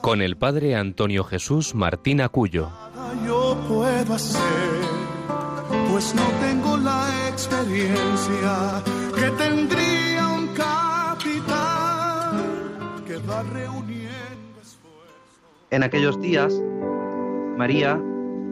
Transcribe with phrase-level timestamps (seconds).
[0.00, 2.70] con el padre Antonio Jesús Martín Acuyo.
[3.26, 4.40] Yo puedo hacer,
[5.90, 8.82] pues no tengo la experiencia
[9.14, 12.44] que tendría un capitán
[13.06, 15.66] que va reuniendo esfuerzos.
[15.70, 16.54] En aquellos días,
[17.56, 18.00] María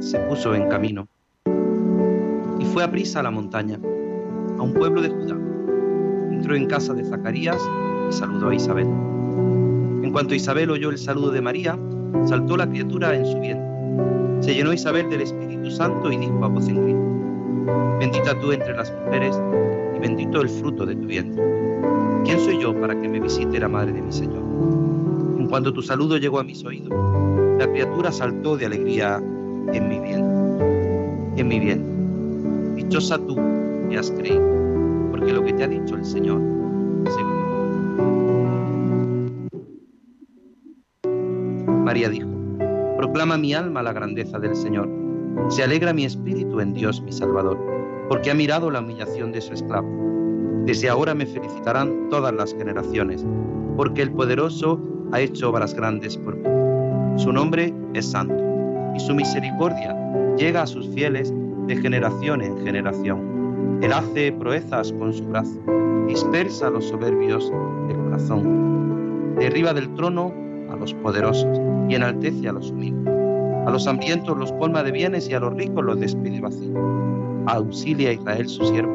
[0.00, 1.08] se puso en camino
[2.58, 3.78] y fue a prisa a la montaña,
[4.58, 5.36] a un pueblo de Judá.
[6.30, 7.60] Entró en casa de Zacarías
[8.08, 9.17] y saludó a Isabel.
[10.08, 11.78] En cuanto Isabel oyó el saludo de María,
[12.24, 13.68] saltó la criatura en su vientre.
[14.40, 18.74] Se llenó Isabel del Espíritu Santo y dijo a voz en grito, bendita tú entre
[18.74, 19.38] las mujeres
[19.94, 21.44] y bendito el fruto de tu vientre.
[22.24, 24.42] ¿Quién soy yo para que me visite la madre de mi Señor?
[25.38, 26.88] En cuanto tu saludo llegó a mis oídos,
[27.58, 29.22] la criatura saltó de alegría
[29.74, 31.36] en mi vientre.
[31.36, 32.82] En mi vientre.
[32.82, 33.36] Dichosa tú
[33.90, 34.42] que has creído,
[35.10, 36.40] porque lo que te ha dicho el Señor
[37.04, 37.37] se
[41.88, 42.28] María dijo,
[42.98, 44.90] Proclama mi alma la grandeza del Señor.
[45.48, 47.58] Se alegra mi espíritu en Dios mi Salvador,
[48.10, 49.88] porque ha mirado la humillación de su esclavo.
[50.66, 53.24] Desde ahora me felicitarán todas las generaciones,
[53.74, 54.78] porque el poderoso
[55.12, 56.44] ha hecho obras grandes por mí.
[57.16, 58.36] Su nombre es santo,
[58.94, 59.96] y su misericordia
[60.36, 61.32] llega a sus fieles
[61.68, 63.78] de generación en generación.
[63.80, 65.58] Él hace proezas con su brazo,
[66.06, 67.50] dispersa los soberbios
[67.88, 70.47] de corazón, derriba del trono
[70.78, 73.14] los poderosos y enaltece a los humildes.
[73.66, 76.74] A los hambrientos los colma de bienes y a los ricos los despide vacíos.
[77.46, 78.94] Auxilia a Israel su siervo,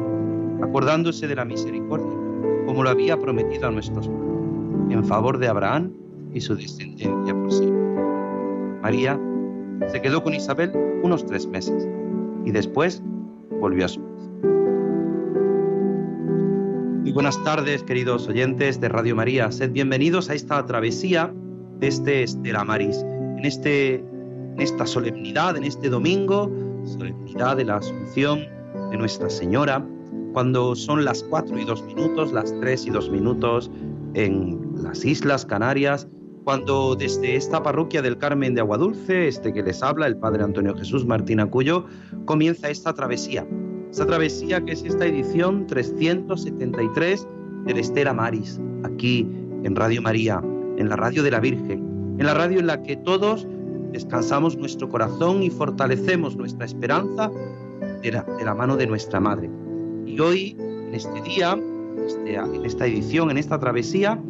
[0.62, 2.18] acordándose de la misericordia,
[2.66, 5.92] como lo había prometido a nuestros padres, en favor de Abraham
[6.32, 7.94] y su descendencia por siempre.
[8.82, 9.20] María
[9.88, 10.72] se quedó con Isabel
[11.02, 11.88] unos tres meses
[12.44, 13.02] y después
[13.60, 14.30] volvió a su casa.
[17.02, 19.52] Muy buenas tardes, queridos oyentes de Radio María.
[19.52, 21.32] Sed bienvenidos a esta travesía
[21.80, 24.04] de este Estela Maris, en, este,
[24.58, 26.50] esta solemnidad, en este domingo,
[26.84, 28.40] solemnidad de la Asunción
[28.90, 29.84] de Nuestra Señora,
[30.32, 33.70] cuando son las cuatro y dos minutos, las tres y dos minutos
[34.14, 36.08] en las Islas Canarias,
[36.44, 40.76] cuando desde esta parroquia del Carmen de Aguadulce, este que les habla, el Padre Antonio
[40.76, 41.86] Jesús Martín Acuyo,
[42.26, 43.46] comienza esta travesía.
[43.90, 47.26] Esta travesía que es esta edición 373
[47.64, 49.26] del Estela Maris, aquí
[49.62, 50.42] en Radio María,
[50.76, 53.46] en la radio de la Virgen, en la radio en la que todos
[53.92, 57.30] descansamos nuestro corazón y fortalecemos nuestra esperanza
[58.02, 59.48] de la, mano de nuestra Madre.
[60.04, 61.58] Y hoy, en este día,
[62.04, 64.20] este, en esta edición, en esta travesía,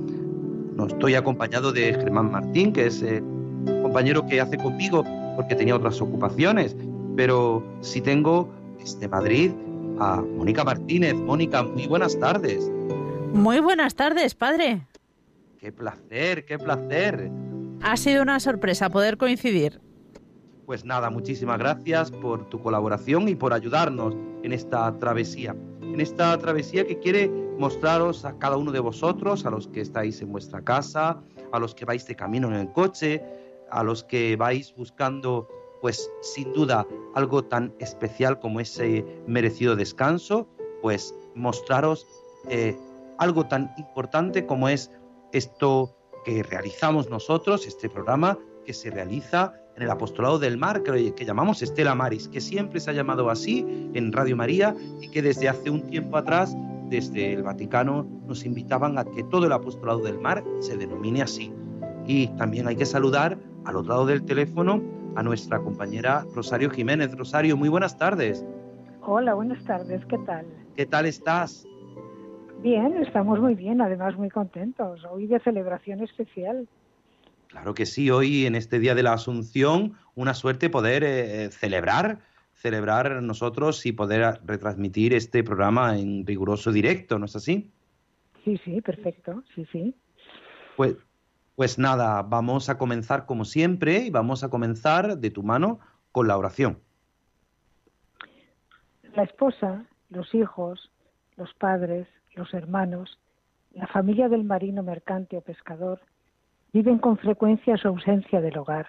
[0.76, 5.04] no estoy acompañado de Germán Martín, que es el eh, compañero que hace conmigo
[5.36, 6.76] porque tenía otras ocupaciones,
[7.16, 9.50] pero sí tengo desde Madrid
[9.98, 11.14] a Mónica Martínez.
[11.14, 12.70] Mónica, muy buenas tardes.
[13.32, 14.82] Muy buenas tardes, padre.
[15.64, 17.30] Qué placer, qué placer.
[17.80, 19.80] Ha sido una sorpresa poder coincidir.
[20.66, 25.56] Pues nada, muchísimas gracias por tu colaboración y por ayudarnos en esta travesía.
[25.80, 30.20] En esta travesía que quiere mostraros a cada uno de vosotros, a los que estáis
[30.20, 33.24] en vuestra casa, a los que vais de camino en el coche,
[33.70, 35.48] a los que vais buscando,
[35.80, 40.46] pues sin duda, algo tan especial como ese merecido descanso,
[40.82, 42.06] pues mostraros
[42.50, 42.76] eh,
[43.16, 44.90] algo tan importante como es
[45.34, 51.12] esto que realizamos nosotros, este programa que se realiza en el Apostolado del Mar, que,
[51.14, 55.20] que, llamamos Estela Maris, que siempre se ha llamado así en Radio María y que
[55.20, 56.56] desde hace un tiempo atrás,
[56.88, 61.52] desde el Vaticano, nos invitaban a que todo el Apostolado del Mar se denomine así.
[62.06, 64.80] Y también hay que saludar al otro lado del teléfono
[65.16, 67.12] a nuestra compañera Rosario Jiménez.
[67.16, 68.44] Rosario, muy buenas tardes.
[69.02, 70.46] Hola, buenas tardes, ¿qué tal?
[70.76, 71.66] ¿Qué tal estás?
[72.64, 75.04] Bien, estamos muy bien, además muy contentos.
[75.10, 76.66] Hoy de celebración especial.
[77.48, 82.20] Claro que sí, hoy en este Día de la Asunción, una suerte poder eh, celebrar,
[82.54, 87.70] celebrar nosotros y poder retransmitir este programa en riguroso directo, ¿no es así?
[88.44, 89.94] Sí, sí, perfecto, sí, sí.
[90.78, 90.96] Pues,
[91.56, 95.80] pues nada, vamos a comenzar como siempre y vamos a comenzar de tu mano
[96.12, 96.78] con la oración.
[99.14, 100.90] La esposa, los hijos,
[101.36, 103.18] los padres, los hermanos,
[103.72, 106.00] la familia del marino mercante o pescador,
[106.74, 108.88] Viven con frecuencia su ausencia del hogar.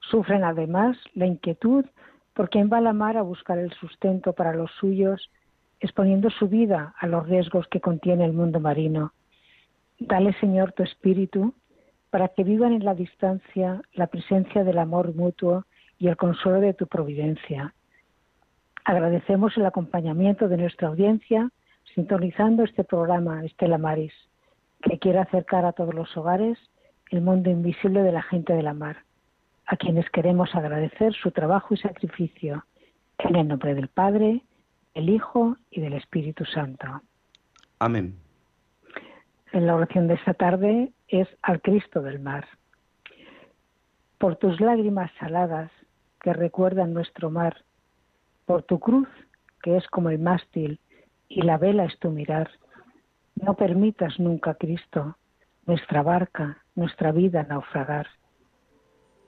[0.00, 1.84] Sufren además la inquietud
[2.32, 5.30] por quien va a la mar a buscar el sustento para los suyos,
[5.80, 9.12] exponiendo su vida a los riesgos que contiene el mundo marino.
[9.98, 11.52] Dale, Señor, tu espíritu
[12.08, 15.66] para que vivan en la distancia la presencia del amor mutuo
[15.98, 17.74] y el consuelo de tu providencia.
[18.86, 21.50] Agradecemos el acompañamiento de nuestra audiencia
[21.94, 24.12] sintonizando este programa Estela Maris,
[24.82, 26.58] que quiere acercar a todos los hogares
[27.10, 29.04] el mundo invisible de la gente de la mar,
[29.66, 32.64] a quienes queremos agradecer su trabajo y sacrificio,
[33.18, 34.42] en el nombre del Padre,
[34.94, 37.02] del Hijo y del Espíritu Santo.
[37.78, 38.16] Amén.
[39.52, 42.46] En la oración de esta tarde es al Cristo del mar.
[44.18, 45.70] Por tus lágrimas saladas
[46.20, 47.64] que recuerdan nuestro mar,
[48.46, 49.08] por tu cruz,
[49.62, 50.80] que es como el mástil
[51.28, 52.50] y la vela es tu mirar.
[53.34, 55.16] No permitas nunca, Cristo,
[55.66, 58.06] nuestra barca, nuestra vida naufragar.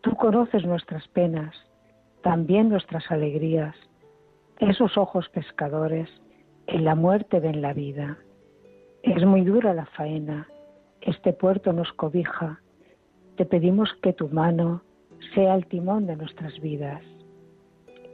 [0.02, 1.54] Tú conoces nuestras penas,
[2.22, 3.74] también nuestras alegrías.
[4.58, 6.08] Esos ojos pescadores
[6.66, 8.18] en la muerte ven la vida.
[9.02, 10.48] Es muy dura la faena,
[11.00, 12.60] este puerto nos cobija.
[13.36, 14.82] Te pedimos que tu mano
[15.34, 17.02] sea el timón de nuestras vidas.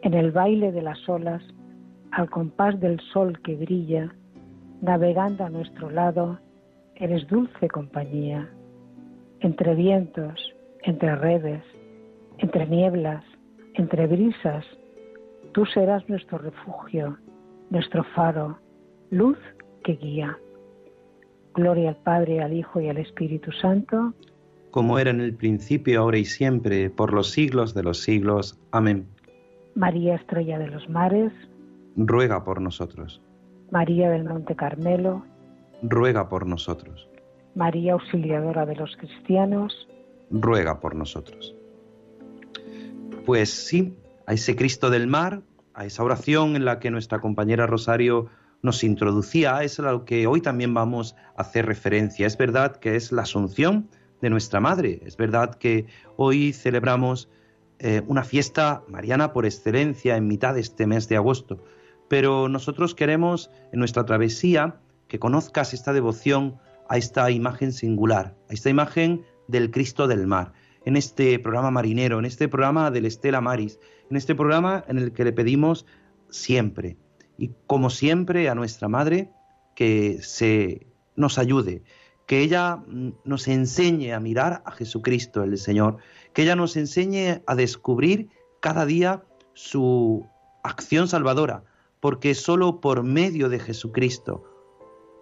[0.03, 1.43] En el baile de las olas,
[2.13, 4.15] al compás del sol que brilla,
[4.83, 6.39] navegando a nuestro lado,
[6.95, 8.49] eres dulce compañía.
[9.41, 10.39] Entre vientos,
[10.83, 11.65] entre redes,
[12.39, 13.25] entre nieblas,
[13.75, 14.65] entre brisas,
[15.53, 17.17] tú serás nuestro refugio,
[17.71, 18.59] nuestro faro,
[19.11, 19.39] luz
[19.83, 20.39] que guía.
[21.55, 24.15] Gloria al Padre, al Hijo y al Espíritu Santo.
[24.71, 28.59] Como era en el principio, ahora y siempre, por los siglos de los siglos.
[28.71, 29.07] Amén.
[29.75, 31.33] María Estrella de los Mares,
[31.97, 33.23] ruega por nosotros.
[33.71, 35.25] María del Monte Carmelo,
[35.83, 37.09] ruega por nosotros.
[37.55, 39.89] María Auxiliadora de los Cristianos,
[40.31, 41.55] ruega por nosotros.
[43.27, 43.97] Pues sí,
[44.27, 45.43] a ese Cristo del mar,
[45.75, 48.29] a esa oración en la que nuestra compañera Rosario
[48.63, 52.27] nos introducía, es a lo que hoy también vamos a hacer referencia.
[52.27, 53.89] Es verdad que es la asunción
[54.21, 55.87] de nuestra Madre, es verdad que
[56.17, 57.29] hoy celebramos
[57.81, 61.65] eh, una fiesta mariana por excelencia en mitad de este mes de agosto.
[62.13, 64.77] Pero nosotros queremos en nuestra travesía
[65.09, 66.59] que conozcas esta devoción
[66.91, 70.53] a esta imagen singular, a esta imagen del Cristo del mar,
[70.85, 73.79] en este programa marinero, en este programa del Estela Maris,
[74.11, 75.87] en este programa en el que le pedimos
[76.29, 76.99] siempre,
[77.39, 79.31] y como siempre a nuestra Madre,
[79.75, 80.87] que se
[81.17, 81.83] nos ayude,
[82.27, 85.97] que ella mm, nos enseñe a mirar a Jesucristo el Señor,
[86.35, 88.29] que ella nos enseñe a descubrir
[88.61, 89.23] cada día
[89.55, 90.27] su
[90.63, 91.65] acción salvadora,
[92.03, 94.43] porque solo por medio de Jesucristo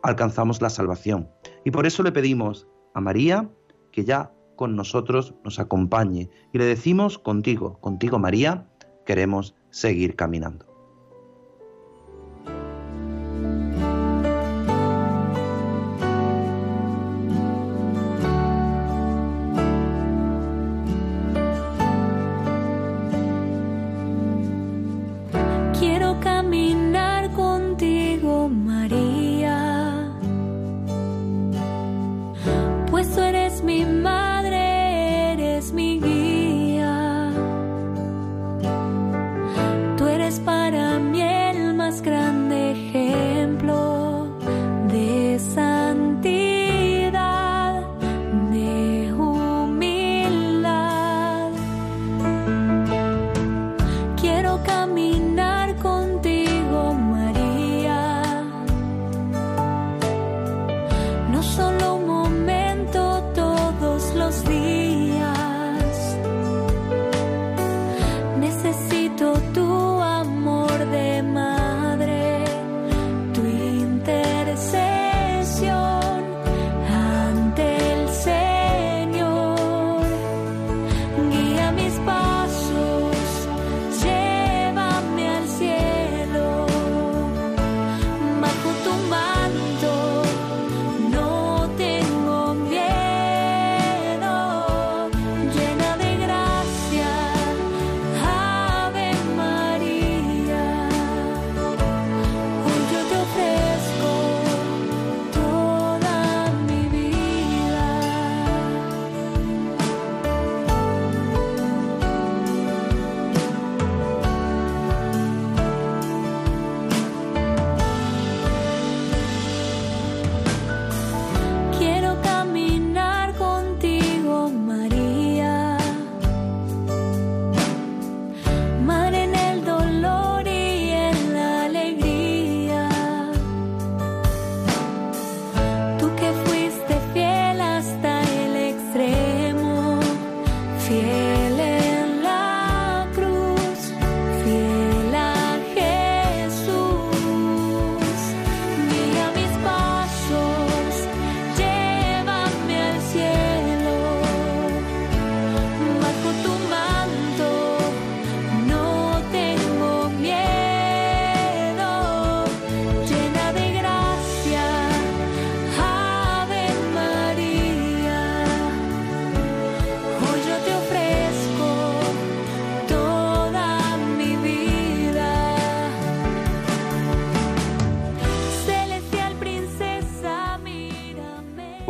[0.02, 1.28] alcanzamos la salvación.
[1.62, 3.50] Y por eso le pedimos a María
[3.92, 8.66] que ya con nosotros nos acompañe y le decimos contigo, contigo María,
[9.04, 10.69] queremos seguir caminando.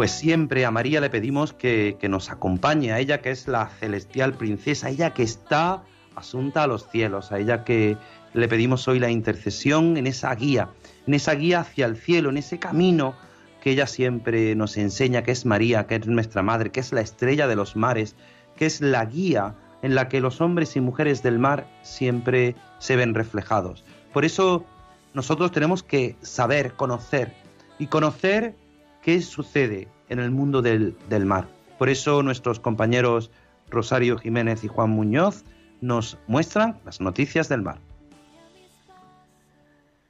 [0.01, 3.69] Pues siempre a María le pedimos que, que nos acompañe, a ella que es la
[3.69, 5.83] celestial princesa, a ella que está
[6.15, 7.99] asunta a los cielos, a ella que
[8.33, 10.71] le pedimos hoy la intercesión en esa guía,
[11.07, 13.15] en esa guía hacia el cielo, en ese camino
[13.61, 17.03] que ella siempre nos enseña, que es María, que es nuestra madre, que es la
[17.03, 18.17] estrella de los mares,
[18.57, 22.97] que es la guía en la que los hombres y mujeres del mar siempre se
[22.97, 23.85] ven reflejados.
[24.15, 24.65] Por eso
[25.13, 27.35] nosotros tenemos que saber, conocer
[27.79, 28.55] y conocer
[29.03, 31.49] qué sucede en el mundo del, mar.
[31.79, 33.31] Por eso nuestros compañeros
[33.71, 35.45] Rosario Jiménez y Juan Muñoz
[35.81, 37.79] nos muestran las noticias del mar.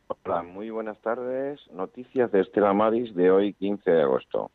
[0.08, 1.60] Hola, muy buenas tardes.
[1.72, 4.50] Noticias de Estela Maris de hoy, 15 de agosto.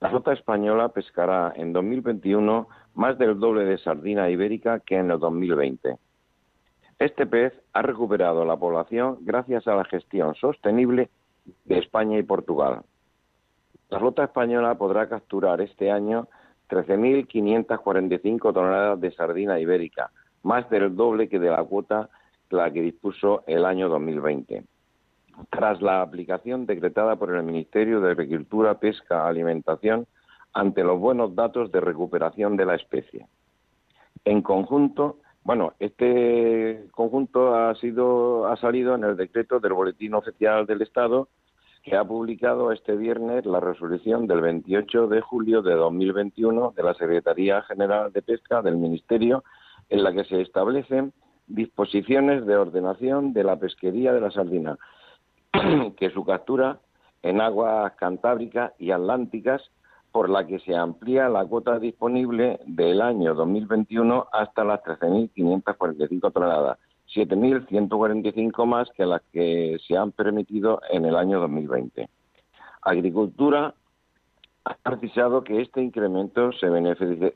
[0.00, 5.18] La flota española pescará en 2021 más del doble de sardina ibérica que en el
[5.18, 5.96] 2020.
[6.98, 11.10] Este pez ha recuperado la población gracias a la gestión sostenible
[11.64, 12.82] de España y Portugal.
[13.90, 16.28] La flota española podrá capturar este año
[16.68, 20.10] 13.545 toneladas de sardina ibérica,
[20.42, 22.08] más del doble que de la cuota
[22.54, 24.64] la que dispuso el año 2020.
[25.50, 30.06] Tras la aplicación decretada por el Ministerio de Agricultura, Pesca, Alimentación,
[30.52, 33.26] ante los buenos datos de recuperación de la especie.
[34.24, 40.66] En conjunto, bueno, este conjunto ha sido ha salido en el decreto del Boletín Oficial
[40.66, 41.28] del Estado
[41.84, 46.94] que ha publicado este viernes la resolución del 28 de julio de 2021 de la
[46.94, 49.44] Secretaría General de Pesca del Ministerio,
[49.90, 51.12] en la que se establecen
[51.46, 54.78] disposiciones de ordenación de la pesquería de la sardina,
[55.98, 56.78] que su captura
[57.22, 59.70] en aguas cantábricas y atlánticas,
[60.14, 66.78] por la que se amplía la cuota disponible del año 2021 hasta las 13.545 toneladas
[67.12, 72.08] 7.145 más que las que se han permitido en el año 2020.
[72.82, 73.74] Agricultura
[74.64, 76.68] ha precisado que este incremento se,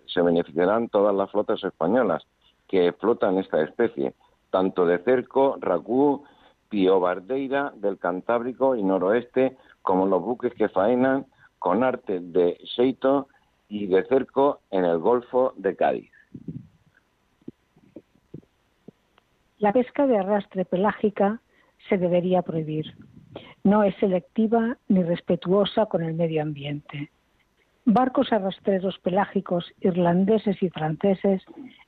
[0.06, 2.22] se beneficiarán todas las flotas españolas
[2.68, 4.14] que explotan esta especie,
[4.50, 6.22] tanto de cerco, racú,
[6.68, 11.26] piobardeira del Cantábrico y noroeste, como los buques que faenan
[11.58, 13.28] con arte de seito
[13.68, 16.10] y de cerco en el Golfo de Cádiz.
[19.58, 21.40] La pesca de arrastre pelágica
[21.88, 22.94] se debería prohibir.
[23.64, 27.10] No es selectiva ni respetuosa con el medio ambiente.
[27.84, 31.42] Barcos arrastreros pelágicos irlandeses y franceses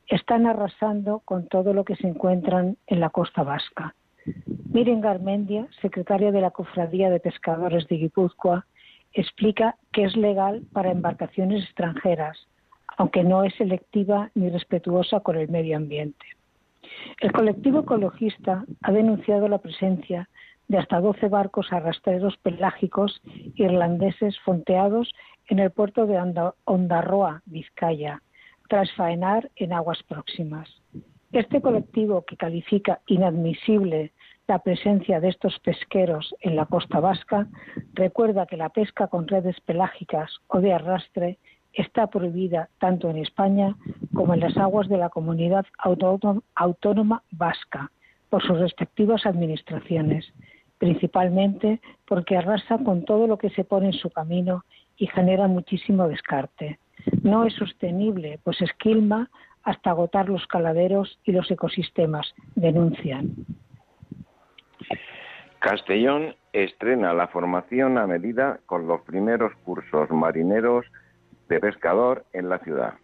[0.08, 3.94] están arrasando con todo lo que se encuentran en la costa vasca.
[4.72, 8.66] Miren Garmendia, secretaria de la Cofradía de Pescadores de Guipúzcoa,
[9.12, 12.46] explica que es legal para embarcaciones extranjeras,
[12.96, 16.26] aunque no es selectiva ni respetuosa con el medio ambiente.
[17.20, 20.28] El colectivo ecologista ha denunciado la presencia
[20.68, 23.20] de hasta 12 barcos arrastreros pelágicos
[23.56, 25.12] irlandeses fonteados
[25.48, 26.18] en el puerto de
[26.64, 28.22] Ondarroa, Vizcaya,
[28.68, 30.68] tras faenar en aguas próximas.
[31.32, 34.12] Este colectivo, que califica inadmisible
[34.50, 37.46] la presencia de estos pesqueros en la costa vasca,
[37.94, 41.38] recuerda que la pesca con redes pelágicas o de arrastre
[41.72, 43.76] está prohibida tanto en España
[44.12, 45.66] como en las aguas de la comunidad
[46.56, 47.92] autónoma vasca
[48.28, 50.26] por sus respectivas administraciones,
[50.78, 54.64] principalmente porque arrasa con todo lo que se pone en su camino
[54.96, 56.80] y genera muchísimo descarte.
[57.22, 59.30] No es sostenible, pues esquilma
[59.62, 63.46] hasta agotar los caladeros y los ecosistemas, denuncian.
[65.60, 70.86] Castellón estrena la formación a medida con los primeros cursos marineros
[71.48, 72.94] de pescador en la ciudad.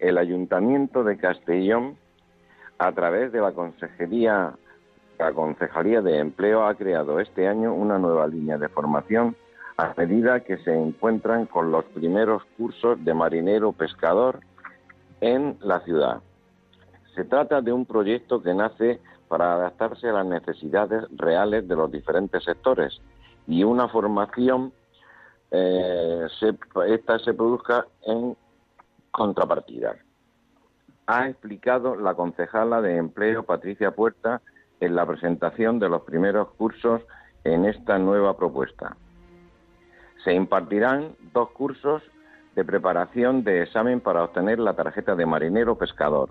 [0.00, 1.96] El Ayuntamiento de Castellón,
[2.78, 4.54] a través de la Consejería,
[5.18, 9.36] la de Empleo, ha creado este año una nueva línea de formación
[9.76, 14.40] a medida que se encuentran con los primeros cursos de marinero pescador
[15.20, 16.20] en la ciudad.
[17.14, 21.90] Se trata de un proyecto que nace para adaptarse a las necesidades reales de los
[21.90, 23.00] diferentes sectores
[23.46, 24.72] y una formación
[25.50, 26.26] eh,
[26.88, 28.36] esta se produzca en
[29.10, 29.96] contrapartida.
[31.06, 34.42] Ha explicado la concejala de empleo Patricia Puerta
[34.80, 37.02] en la presentación de los primeros cursos
[37.44, 38.96] en esta nueva propuesta.
[40.24, 42.02] Se impartirán dos cursos
[42.54, 46.30] de preparación de examen para obtener la tarjeta de marinero pescador,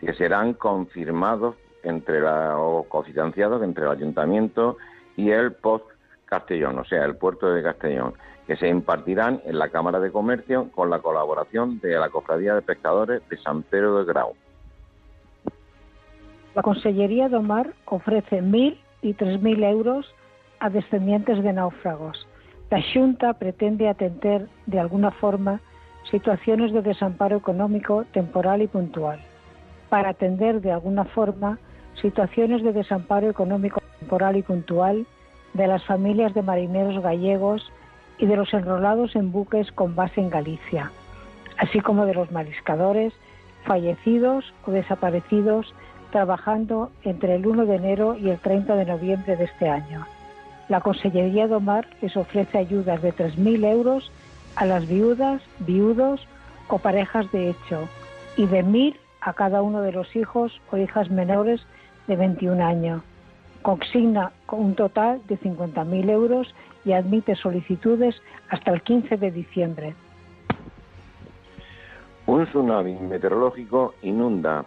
[0.00, 4.76] que serán confirmados entre la, o cofinanciados entre el ayuntamiento
[5.16, 5.84] y el POST
[6.26, 8.14] Castellón, o sea, el puerto de Castellón,
[8.46, 12.62] que se impartirán en la Cámara de Comercio con la colaboración de la Cofradía de
[12.62, 14.34] Pescadores de San Pedro de Grau.
[16.54, 20.06] La Consellería de Mar ofrece mil y tres mil euros
[20.58, 22.26] a descendientes de náufragos
[22.70, 25.60] La Junta pretende atender de alguna forma
[26.10, 29.20] situaciones de desamparo económico temporal y puntual.
[29.88, 31.58] Para atender de alguna forma
[32.00, 35.06] situaciones de desamparo económico temporal y puntual
[35.54, 37.70] de las familias de marineros gallegos
[38.18, 40.90] y de los enrolados en buques con base en Galicia,
[41.58, 43.12] así como de los mariscadores
[43.64, 45.74] fallecidos o desaparecidos
[46.10, 50.06] trabajando entre el 1 de enero y el 30 de noviembre de este año.
[50.68, 54.10] La Consellería de Omar les ofrece ayudas de 3.000 euros
[54.54, 56.26] a las viudas, viudos
[56.68, 57.88] o parejas de hecho
[58.36, 61.60] y de 1.000 a cada uno de los hijos o hijas menores
[62.06, 63.02] de 21 años.
[63.62, 68.14] Consigna un total de 50.000 euros y admite solicitudes
[68.48, 69.94] hasta el 15 de diciembre.
[72.26, 74.64] Un tsunami meteorológico inunda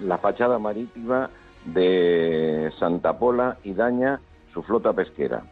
[0.00, 1.30] la fachada marítima
[1.64, 4.20] de Santa Pola y daña
[4.52, 5.42] su flota pesquera.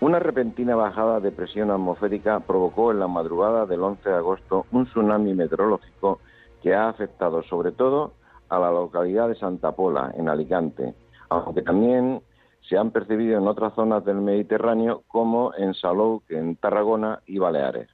[0.00, 4.86] Una repentina bajada de presión atmosférica provocó en la madrugada del 11 de agosto un
[4.86, 6.18] tsunami meteorológico
[6.60, 8.12] que ha afectado sobre todo
[8.52, 10.94] a la localidad de Santa Pola, en Alicante,
[11.30, 12.20] aunque también
[12.60, 17.88] se han percibido en otras zonas del Mediterráneo como en Salou, en Tarragona y Baleares.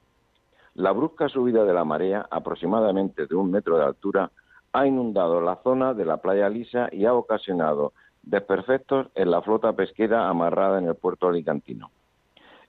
[0.75, 4.33] La brusca subida de la marea, aproximadamente de un metro de altura,
[4.73, 7.92] ha inundado la zona de la playa lisa y ha ocasionado
[8.25, 11.92] desperfectos en la flota pesquera amarrada en el puerto alicantino.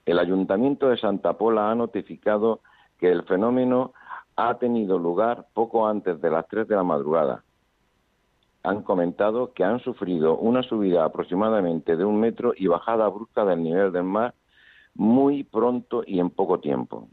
[0.06, 2.60] El Ayuntamiento de Santa Pola ha notificado
[3.00, 3.94] que el fenómeno
[4.36, 7.42] ha tenido lugar poco antes de las 3 de la madrugada.
[8.62, 13.62] Han comentado que han sufrido una subida aproximadamente de un metro y bajada brusca del
[13.62, 14.34] nivel del mar
[14.94, 17.08] muy pronto y en poco tiempo.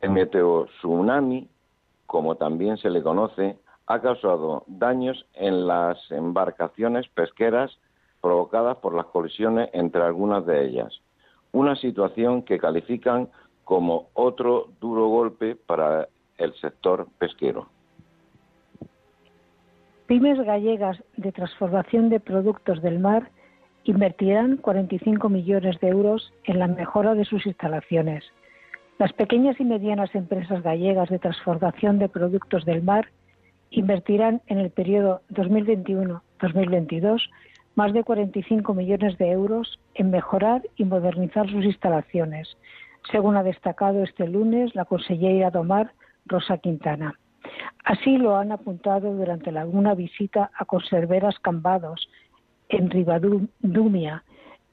[0.00, 1.48] El meteo tsunami
[2.06, 7.76] como también se le conoce, ha causado daños en las embarcaciones pesqueras
[8.20, 11.00] provocadas por las colisiones entre algunas de ellas,
[11.52, 13.28] una situación que califican
[13.64, 17.68] como otro duro golpe para el sector pesquero.
[20.06, 23.30] Pymes gallegas de transformación de productos del mar
[23.84, 28.24] invertirán 45 millones de euros en la mejora de sus instalaciones
[28.98, 33.08] las pequeñas y medianas empresas gallegas de transformación de productos del mar
[33.70, 37.20] invertirán en el periodo 2021-2022
[37.74, 42.56] más de 45 millones de euros en mejorar y modernizar sus instalaciones,
[43.12, 45.92] según ha destacado este lunes la consellera Domar
[46.24, 47.18] Rosa Quintana.
[47.84, 52.08] Así lo han apuntado durante una visita a conserveras Cambados
[52.68, 54.24] en Ribadumia,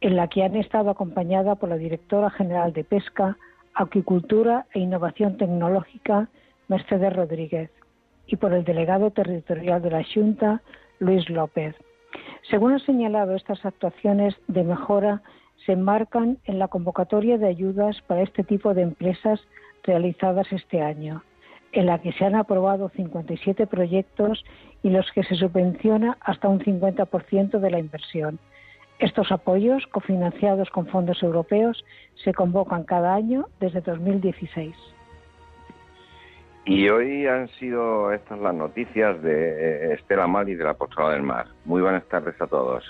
[0.02, 3.38] en la que han estado acompañada por la directora general de Pesca,
[3.76, 6.28] Aquicultura e Innovación Tecnológica,
[6.68, 7.72] Mercedes Rodríguez,
[8.28, 10.62] y por el delegado territorial de la Junta,
[11.00, 11.76] Luis López.
[12.50, 15.22] Según ha señalado, estas actuaciones de mejora
[15.66, 19.40] se enmarcan en la convocatoria de ayudas para este tipo de empresas
[19.84, 21.24] realizadas este año,
[21.74, 24.46] en la que se han aprobado 57 proyectos
[24.82, 28.40] y los que se subvenciona hasta un 50% de la inversión
[29.00, 31.84] estos apoyos, cofinanciados con fondos europeos,
[32.24, 34.74] se convocan cada año desde 2016.
[36.66, 41.48] Y hoy han sido estas las noticias de Estela Mali de la Postada del Mar.
[41.66, 42.84] Muy buenas tardes a todos.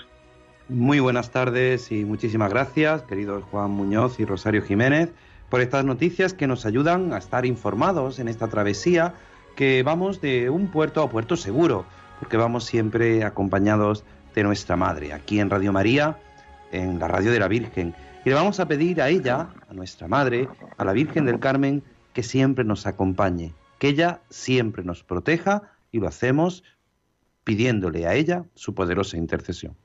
[0.68, 5.12] Muy buenas tardes y muchísimas gracias, queridos Juan Muñoz y Rosario Jiménez,
[5.54, 9.14] por estas noticias que nos ayudan a estar informados en esta travesía
[9.54, 11.86] que vamos de un puerto a puerto seguro,
[12.18, 14.02] porque vamos siempre acompañados
[14.34, 16.18] de nuestra Madre, aquí en Radio María,
[16.72, 17.94] en la Radio de la Virgen.
[18.24, 21.84] Y le vamos a pedir a ella, a nuestra Madre, a la Virgen del Carmen,
[22.14, 25.62] que siempre nos acompañe, que ella siempre nos proteja
[25.92, 26.64] y lo hacemos
[27.44, 29.76] pidiéndole a ella su poderosa intercesión.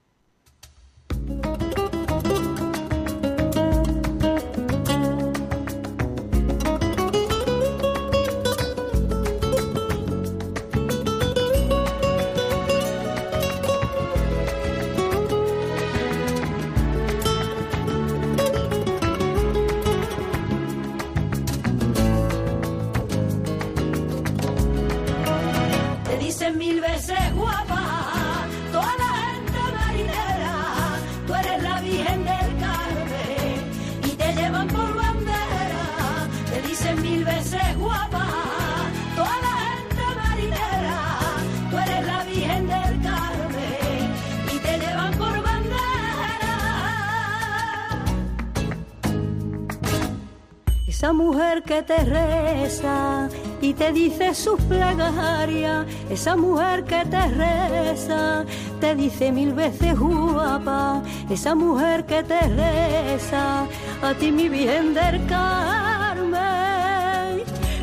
[50.90, 53.30] Esa mujer que te reza
[53.62, 58.44] y te dice sus plegarias, esa mujer que te reza,
[58.82, 63.68] te dice mil veces guapa, esa mujer que te reza,
[64.02, 66.34] a ti mi bien del Carmen,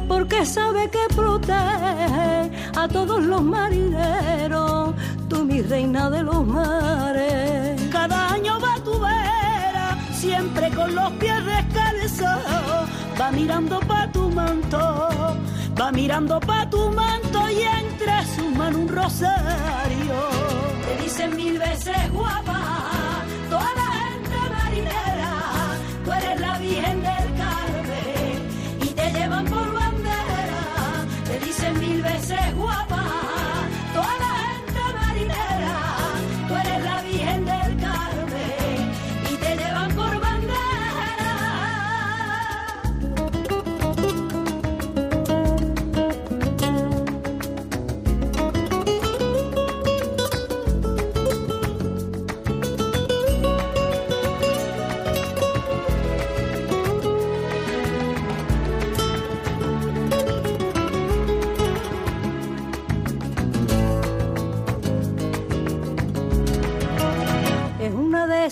[0.08, 4.94] porque sabe que protege a todos los marineros,
[5.28, 7.80] tú mi reina de los mares.
[7.92, 12.85] Cada año va tu vera, siempre con los pies descalzos,
[13.18, 14.78] va mirando pa' tu manto,
[15.78, 20.16] va mirando pa' tu manto y entre sus manos un rosario.
[20.86, 22.60] Te dicen mil veces guapa,
[23.48, 25.32] toda la gente marinera,
[26.04, 26.95] tú eres la Virgen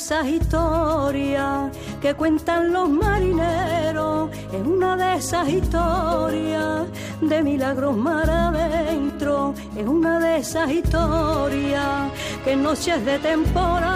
[0.04, 1.70] esas historias
[2.02, 4.28] que cuentan los marineros.
[4.52, 6.82] Es una de esas historias
[7.22, 9.54] de milagros mar adentro.
[9.74, 12.12] Es una de esas historias
[12.44, 13.88] que noches de temporal,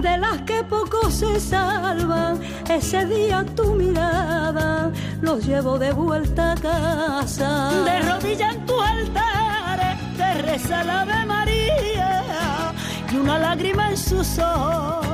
[0.00, 2.40] de las que pocos se salvan.
[2.68, 4.90] Ese día tu mirada
[5.22, 7.70] los llevo de vuelta a casa.
[7.84, 11.04] De rodillas en tus altares te reza la
[13.12, 15.06] y una lágrima en sus ojos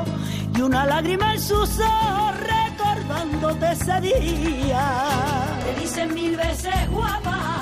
[0.55, 4.85] y una lágrima en sus ojos recordándote ese día.
[5.65, 7.56] Te dicen mil veces guapa,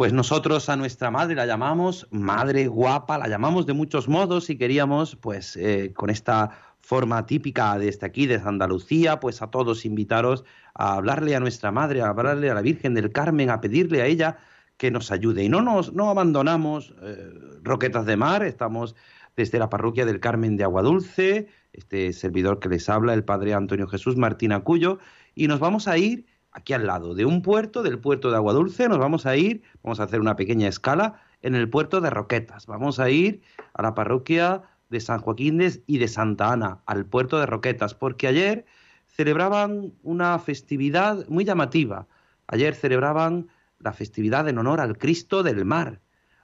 [0.00, 4.56] Pues nosotros a nuestra madre la llamamos madre guapa, la llamamos de muchos modos y
[4.56, 10.46] queríamos, pues, eh, con esta forma típica desde aquí, desde Andalucía, pues a todos invitaros
[10.72, 14.06] a hablarle a nuestra madre, a hablarle a la Virgen del Carmen, a pedirle a
[14.06, 14.38] ella
[14.78, 15.44] que nos ayude.
[15.44, 18.96] Y no nos no abandonamos eh, Roquetas de Mar, estamos
[19.36, 23.86] desde la parroquia del Carmen de Aguadulce, este servidor que les habla, el padre Antonio
[23.86, 24.98] Jesús Martín Acuyo,
[25.34, 28.88] y nos vamos a ir aquí al lado de un puerto, del puerto de Aguadulce,
[28.88, 32.66] nos vamos a ir, vamos a hacer una pequeña escala en el puerto de Roquetas.
[32.66, 33.42] Vamos a ir
[33.74, 38.26] a la parroquia de San Joaquín y de Santa Ana, al puerto de Roquetas, porque
[38.26, 38.66] ayer
[39.06, 42.06] celebraban una festividad muy llamativa.
[42.46, 46.00] Ayer celebraban la festividad en honor al Cristo del Mar,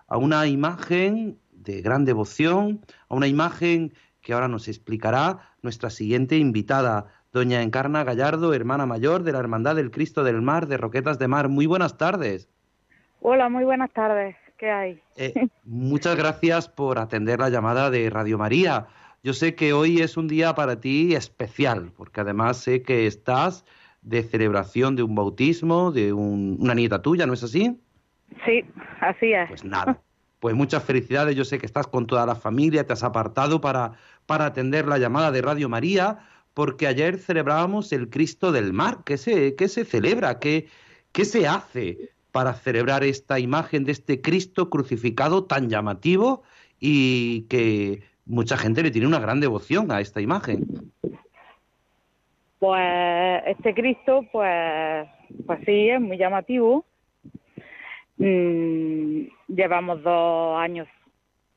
[0.07, 6.37] a una imagen de gran devoción, a una imagen que ahora nos explicará nuestra siguiente
[6.37, 11.19] invitada, doña Encarna Gallardo, hermana mayor de la Hermandad del Cristo del Mar de Roquetas
[11.19, 11.51] de Mar.
[11.51, 12.49] Muy buenas tardes.
[13.21, 14.37] Hola, muy buenas tardes.
[14.57, 15.03] ¿Qué hay?
[15.17, 18.87] Eh, muchas gracias por atender la llamada de Radio María.
[19.23, 23.67] Yo sé que hoy es un día para ti especial, porque además sé que estás
[24.01, 27.79] de celebración de un bautismo de un- una nieta tuya, ¿no es así?
[28.47, 28.65] Sí,
[29.03, 29.49] así es.
[29.51, 30.01] Pues nada.
[30.41, 31.37] Pues muchas felicidades.
[31.37, 33.93] Yo sé que estás con toda la familia, te has apartado para,
[34.25, 36.19] para atender la llamada de Radio María,
[36.57, 39.01] porque ayer celebrábamos el Cristo del Mar.
[39.05, 40.39] ¿Qué se, qué se celebra?
[40.39, 40.69] ¿Qué,
[41.13, 46.45] ¿Qué se hace para celebrar esta imagen de este Cristo crucificado tan llamativo
[46.81, 50.65] y que mucha gente le tiene una gran devoción a esta imagen?
[52.59, 55.07] Pues este Cristo, pues,
[55.45, 56.87] pues sí, es muy llamativo.
[58.17, 60.89] Mm, llevamos dos años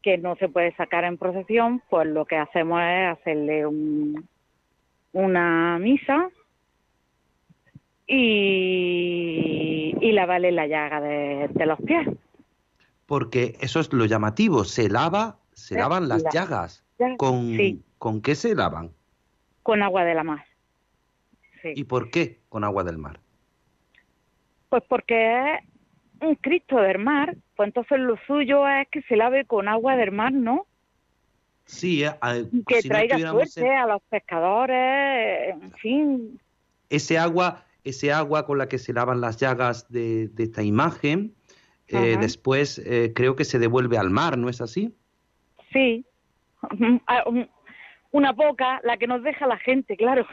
[0.02, 4.28] que no se puede sacar en procesión, pues lo que hacemos es hacerle un,
[5.14, 6.30] una misa
[8.60, 12.08] y, y lavarle la llaga de, de los pies.
[13.06, 14.64] Porque eso es lo llamativo.
[14.64, 16.84] Se lava, se Eh, lavan las la- llagas.
[17.00, 17.82] ya- ¿Con, sí.
[17.98, 18.92] ¿Con qué se lavan?
[19.62, 20.44] con agua de la mar.
[21.62, 21.74] Sí.
[21.76, 23.20] ¿Y por qué con agua del mar?
[24.70, 25.60] Pues porque es
[26.22, 30.12] un Cristo del mar, pues entonces lo suyo es que se lave con agua del
[30.12, 30.66] mar, ¿no?
[31.70, 32.16] Sí, a-
[32.68, 36.40] Que si no traiga tuviéramos suerte a los pescadores, en fin,
[36.90, 41.36] ese agua, ese agua con la que se lavan las llagas de, de esta imagen,
[41.88, 44.96] eh, después eh, creo que se devuelve al mar, ¿no es así?
[45.72, 46.04] Sí,
[47.08, 47.48] Ah, un-
[48.12, 50.26] una poca, la que nos deja la gente, claro.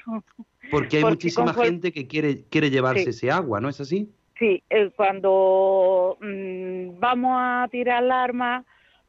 [0.70, 3.11] Porque hay Porque muchísima gente que quiere, quiere llevarse Sí.
[3.11, 4.11] ese agua, ¿no es así?
[4.38, 8.64] Sí, eh, cuando mm, vamos a tirar el arma,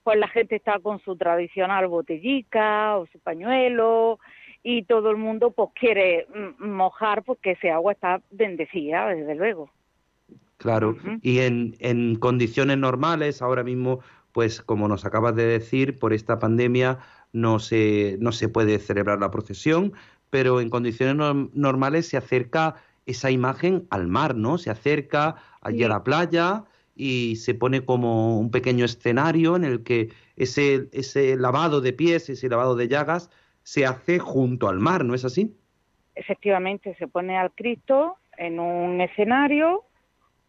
[0.08, 4.20] pues la gente está con su tradicional botellica o su pañuelo
[4.63, 9.70] y todo el mundo pues quiere mm, mojar porque ese agua está bendecida, desde luego.
[10.56, 14.00] Claro, y en, en condiciones normales, ahora mismo,
[14.32, 17.00] pues como nos acabas de decir, por esta pandemia
[17.34, 19.91] no se, no se puede celebrar la procesión,
[20.30, 24.58] pero en condiciones norm- normales se acerca esa imagen al mar, ¿no?
[24.58, 26.63] Se acerca allí a la playa
[26.98, 32.50] y se pone como un pequeño escenario en el que ese, lavado de pies, ese
[32.50, 33.30] lavado de llagas,
[33.64, 35.56] se hace junto al mar, ¿no es así?
[36.16, 39.84] Efectivamente, se pone al Cristo en un escenario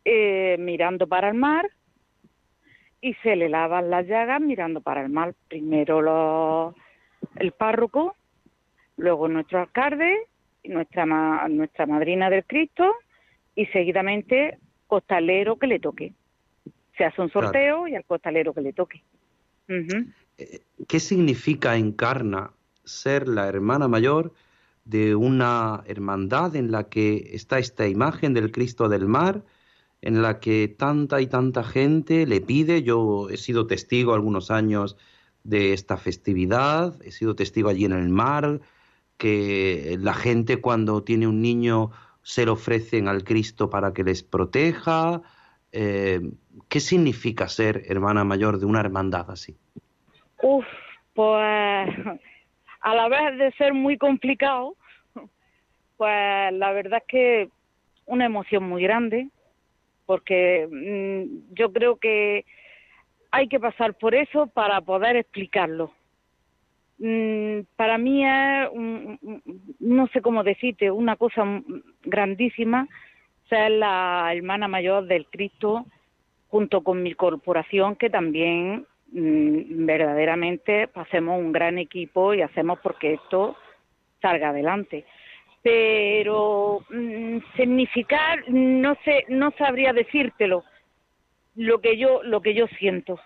[0.05, 1.69] eh, mirando para el mar
[3.01, 5.35] y se le lavan las llagas mirando para el mar.
[5.49, 6.75] Primero
[7.37, 8.15] el párroco,
[8.97, 10.27] luego nuestro alcalde,
[10.65, 11.07] nuestra,
[11.49, 12.95] nuestra madrina del Cristo
[13.55, 16.13] y seguidamente costalero que le toque.
[16.99, 17.47] Se hace un Claro.
[17.47, 19.03] sorteo y al costalero que le toque.
[19.69, 20.07] Ujú.
[20.87, 22.51] ¿Qué significa encarna
[22.85, 24.33] ser la hermana mayor
[24.85, 29.45] de una hermandad en la que está esta imagen del Cristo del mar,
[30.03, 32.83] en la que tanta y tanta gente le pide?
[32.83, 34.97] Yo he sido testigo algunos años
[35.45, 38.61] de esta festividad, he sido testigo allí en el mar,
[39.19, 41.91] que la gente cuando tiene un niño
[42.23, 45.23] se lo ofrecen al Cristo para que les proteja.
[45.73, 46.21] Eh,
[46.69, 49.57] ¿Qué significa ser hermana mayor de una hermandad así?
[50.43, 50.65] Uf,
[51.15, 51.89] pues
[52.81, 54.77] a la vez de ser muy complicado,
[55.97, 57.49] pues la verdad es que
[58.07, 59.29] una emoción muy grande,
[60.07, 62.45] porque mm, yo creo que
[63.31, 65.93] hay que pasar por eso para poder explicarlo.
[66.99, 68.69] Mm, para mí es,
[69.79, 71.83] no sé cómo decirte, una cosa mm,
[73.49, 75.87] grandísima ser la hermana mayor del Cristo
[76.49, 83.15] junto con mi corporación que también mm, verdaderamente hacemos un gran equipo y hacemos porque
[83.15, 83.57] esto
[84.21, 85.05] salga adelante.
[85.63, 90.65] Pero mm, significar no sé, no sabría decírtelo
[91.57, 93.19] lo que yo lo que yo siento.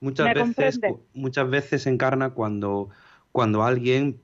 [0.00, 0.80] Muchas ¿Me veces,
[1.14, 2.88] muchas veces encarna cuando,
[3.30, 4.20] cuando alguien,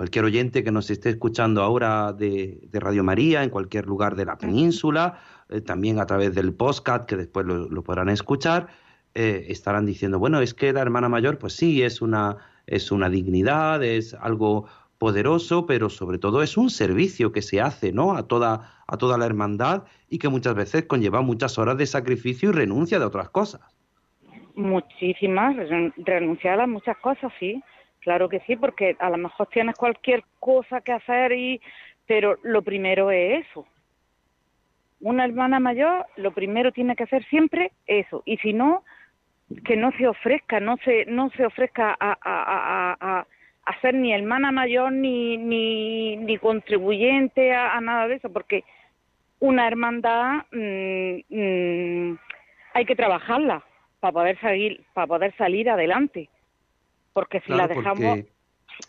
[0.00, 4.24] cualquier oyente que nos esté escuchando ahora de, de Radio María, en cualquier lugar de
[4.24, 5.18] la península,
[5.50, 8.68] eh, también a través del podcast, que después lo, lo podrán escuchar,
[9.14, 13.10] eh, estarán diciendo, bueno, es que la hermana mayor, pues sí, es una, es una
[13.10, 14.64] dignidad, es algo
[14.96, 18.14] poderoso, pero sobre todo es un servicio que se hace, ¿no?
[18.16, 22.48] A toda, a toda la hermandad y que muchas veces conlleva muchas horas de sacrificio
[22.48, 23.60] y renuncia de otras cosas.
[24.54, 27.62] Muchísimas, ren- renunciar a muchas cosas, sí,
[28.00, 31.60] claro que sí, porque a lo mejor tienes cualquier cosa que hacer y,
[32.06, 33.66] pero lo primero es eso.
[35.00, 38.84] Una hermana mayor, lo primero tiene que hacer siempre eso, y si no,
[39.64, 43.26] que no se ofrezca, no se, no se ofrezca a, a, a,
[43.64, 48.64] a, ser ni hermana mayor ni, ni, ni contribuyente a, a nada de eso, porque
[49.40, 52.18] una hermandad mm, mm,
[52.74, 53.64] hay que trabajarla
[53.98, 56.28] para poder salir para poder salir adelante
[57.12, 58.18] porque si Claro, la dejamos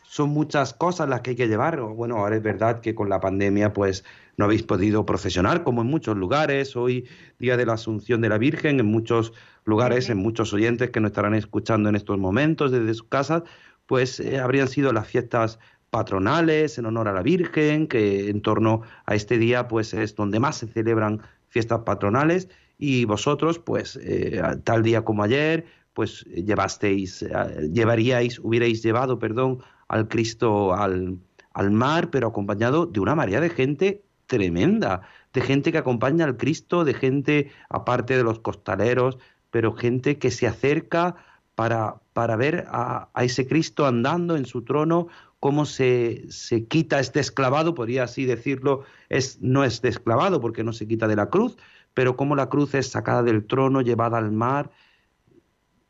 [0.03, 1.79] son muchas cosas las que hay que llevar.
[1.81, 4.03] Bueno, ahora es verdad que con la pandemia pues
[4.37, 6.75] no habéis podido procesionar como en muchos lugares.
[6.75, 7.07] Hoy,
[7.39, 9.33] día de la Asunción de la Virgen, en muchos
[9.65, 13.43] lugares, en muchos oyentes que nos estarán escuchando en estos momentos desde sus casas,
[13.85, 18.81] pues eh, habrían sido las fiestas patronales en honor a la Virgen, que en torno
[19.05, 24.41] a este día pues es donde más se celebran fiestas patronales y vosotros pues eh,
[24.63, 31.17] tal día como ayer pues llevasteis, eh, llevaríais, hubierais llevado, perdón, al Cristo al,
[31.53, 35.01] al mar, pero acompañado de una marea de gente tremenda,
[35.33, 39.17] de gente que acompaña al Cristo, de gente, aparte de los costaleros,
[39.49, 41.15] pero gente que se acerca
[41.55, 45.07] para, para ver a, a ese Cristo andando en su trono,
[45.41, 50.71] cómo se, se quita, es desclavado, podría así decirlo, es, no es desclavado porque no
[50.71, 51.57] se quita de la cruz,
[51.93, 54.71] pero cómo la cruz es sacada del trono, llevada al mar,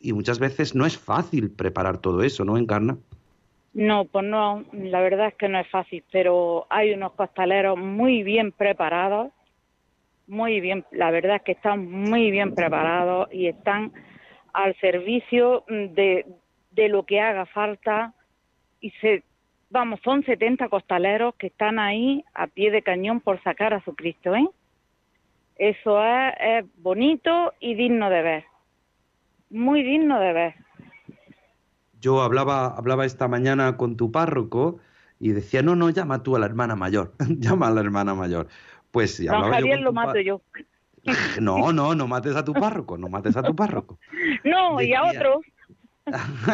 [0.01, 2.97] y muchas veces no es fácil preparar todo eso, ¿no, Encarna?
[3.73, 8.21] no pues no la verdad es que no es fácil pero hay unos costaleros muy
[8.21, 9.31] bien preparados
[10.27, 13.93] muy bien la verdad es que están muy bien preparados y están
[14.51, 16.25] al servicio de,
[16.71, 18.13] de lo que haga falta
[18.81, 19.23] y se
[19.71, 23.95] vamos, son 70 costaleros que están ahí a pie de cañón por sacar a su
[23.95, 24.47] Cristo, ¿eh?
[25.55, 28.43] Eso es, es bonito y digno de ver.
[29.51, 30.55] Muy digno de ver.
[31.99, 34.79] Yo hablaba, hablaba esta mañana con tu párroco
[35.19, 38.47] y decía, no, no, llama tú a la hermana mayor, llama a la hermana mayor.
[38.89, 40.41] Pues si Don hablaba yo Javier con lo mato yo.
[41.41, 43.99] No, no, no mates a tu párroco, no mates a tu párroco.
[44.43, 45.41] No, y a otros.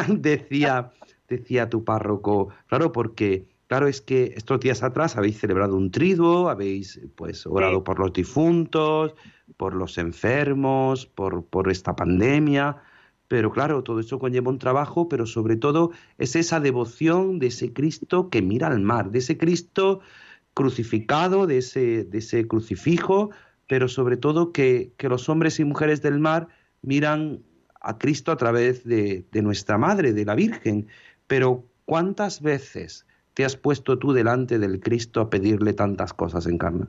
[0.07, 0.91] decía,
[1.27, 6.49] decía tu párroco, claro, porque claro es que estos días atrás habéis celebrado un triduo,
[6.49, 7.83] habéis pues orado Sí.
[7.85, 9.13] por los difuntos,
[9.57, 12.77] por los enfermos, por, por esta pandemia,
[13.27, 17.73] pero claro, todo eso conlleva un trabajo, pero sobre todo es esa devoción de ese
[17.73, 19.99] Cristo que mira al mar, de ese Cristo
[20.53, 23.29] crucificado, de ese, de ese crucifijo,
[23.67, 26.47] pero sobre todo que, que los hombres y mujeres del mar
[26.81, 27.43] miran
[27.81, 30.87] a Cristo a través de, de nuestra Madre, de la Virgen.
[31.27, 33.05] Pero ¿cuántas veces
[33.37, 36.87] te has puesto tú delante del Cristo a pedirle tantas cosas, Encarna?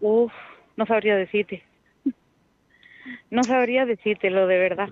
[0.00, 0.32] Uf,
[0.76, 1.62] no sabría decirte.
[3.30, 4.88] No sabría decírtelo de verdad.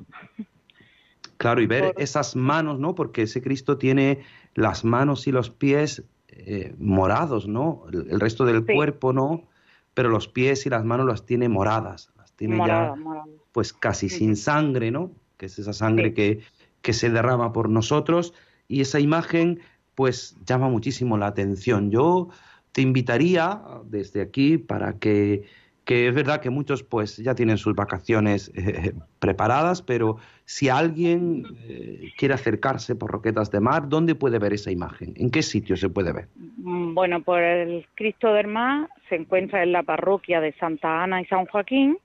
[1.37, 2.95] Claro, y ver Por- esas manos, ¿no?
[2.95, 4.21] Porque ese Cristo tiene
[4.55, 7.83] las manos y los pies eh, morados, ¿no?
[7.93, 8.73] El, el resto del Sí.
[8.73, 9.49] cuerpo, ¿no?
[9.95, 13.27] Pero los pies y las manos las tiene moradas, las tiene Morada, ya morada.
[13.51, 15.11] pues casi sin sangre, ¿no?
[15.39, 16.15] Que es esa sangre Sí.
[16.15, 16.41] que,
[16.83, 18.33] que se derrama por nosotros
[18.69, 19.59] y esa imagen
[19.99, 21.91] pues llama muchísimo la atención.
[21.91, 22.29] Yo
[22.71, 25.43] te invitaría desde aquí para que,
[25.85, 31.43] que es verdad que muchos pues ya tienen sus vacaciones eh, preparadas, pero si alguien
[31.67, 35.15] eh, quiere acercarse por Roquetas de Mar, ¿dónde puede ver esa imagen?
[35.17, 36.29] ¿En qué sitio se puede ver?
[36.59, 41.23] Mm, Bueno, por el Cristo del Mar se encuentra en la parroquia de Santa Ana
[41.23, 41.99] y San Joaquín,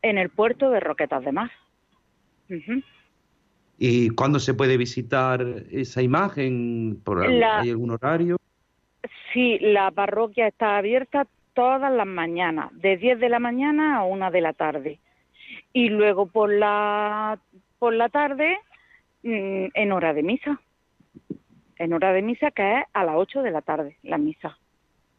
[0.00, 1.50] en el puerto de Roquetas de Mar.
[3.82, 5.40] ¿Y cuándo se puede visitar
[5.70, 7.00] esa imagen?
[7.02, 8.36] ¿Por, La- ¿Hay algún horario?
[9.32, 14.30] Sí, la parroquia está abierta todas las mañanas, de 10 de la mañana a 1
[14.30, 15.00] de la tarde.
[15.72, 17.40] Y luego por la,
[17.78, 18.58] por la tarde,
[19.22, 20.60] mm, en hora de misa.
[21.76, 24.58] En hora de misa, que es a las 8 de la tarde, la misa.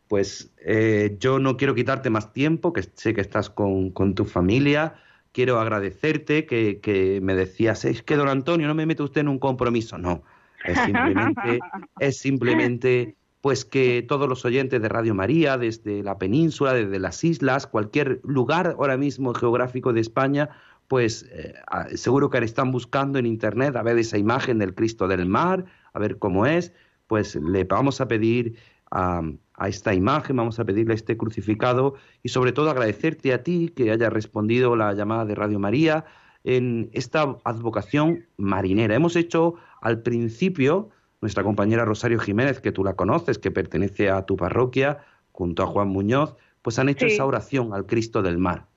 [0.08, 4.26] Pues eh, yo no quiero quitarte más tiempo, que sé que estás con, con tu
[4.26, 4.94] familia.
[5.32, 9.30] Quiero agradecerte que, que me decías, es que don Antonio, no me mete usted en
[9.30, 9.98] un compromiso.
[9.98, 10.24] No,
[10.66, 11.60] es simplemente,
[12.00, 17.24] es simplemente pues que todos los oyentes de Radio María, desde la península, desde las
[17.24, 20.50] islas, cualquier lugar ahora mismo geográfico de España,
[20.88, 21.54] pues eh,
[21.96, 26.00] seguro que están buscando en internet a ver esa imagen del Cristo del Mar, a
[26.00, 26.74] ver cómo es,
[27.08, 28.58] pues le vamos a pedir
[28.92, 29.22] a,
[29.56, 33.92] a esta imagen, vamos a pedirle este crucificado y sobre todo agradecerte a ti que
[33.92, 36.06] hayas respondido la llamada de Radio María
[36.44, 38.96] en esta advocación marinera.
[38.96, 40.90] Hemos hecho al principio,
[41.22, 45.00] nuestra compañera Rosario Jiménez, que tú la conoces, que pertenece a tu parroquia,
[45.32, 47.14] junto a Juan Muñoz, pues han hecho Sí.
[47.14, 48.68] esa oración al Cristo del Mar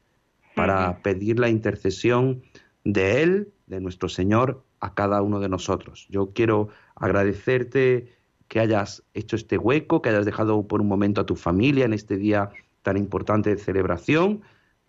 [0.55, 2.43] para pedir la intercesión
[2.85, 6.07] de Él, de nuestro Señor, a cada uno de nosotros.
[6.11, 8.13] Yo quiero agradecerte
[8.55, 11.93] que hayas hecho este hueco, que hayas dejado por un momento a tu familia en
[11.93, 12.51] este día
[12.83, 14.43] tan importante de celebración,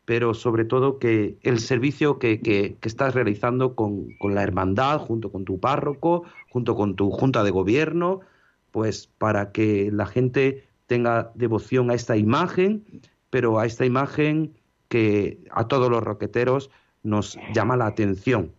[0.06, 5.32] pero sobre todo que el servicio que, que- estás realizando con, con la hermandad, junto
[5.32, 8.20] con tu párroco, junto con tu junta de gobierno,
[8.70, 12.84] pues para que la gente tenga devoción a esta imagen,
[13.32, 14.54] pero a esta imagen
[14.90, 16.70] que a todos los roqueteros
[17.02, 18.54] nos llama la atención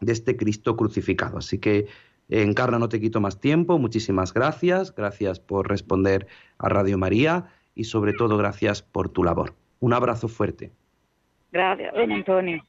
[0.00, 1.36] de este Cristo crucificado.
[1.36, 1.88] Así que,
[2.30, 3.78] Encarna, no te quito más tiempo.
[3.78, 4.94] Muchísimas gracias.
[4.94, 6.26] Gracias por responder
[6.58, 9.54] a Radio María y sobre todo gracias por tu labor.
[9.80, 10.72] Un abrazo fuerte.
[11.52, 12.62] Gracias, don Antonio.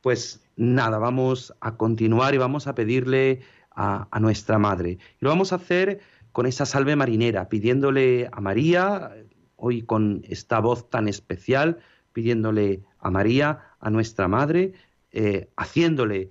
[0.00, 4.92] Pues nada, vamos a continuar y vamos a pedirle a, a nuestra Madre.
[4.92, 6.00] Y lo vamos a hacer
[6.32, 9.12] con esa salve marinera, pidiéndole a María,
[9.56, 11.78] hoy con esta voz tan especial,
[12.12, 14.72] pidiéndole a María, a nuestra Madre,
[15.12, 16.30] eh, haciéndole,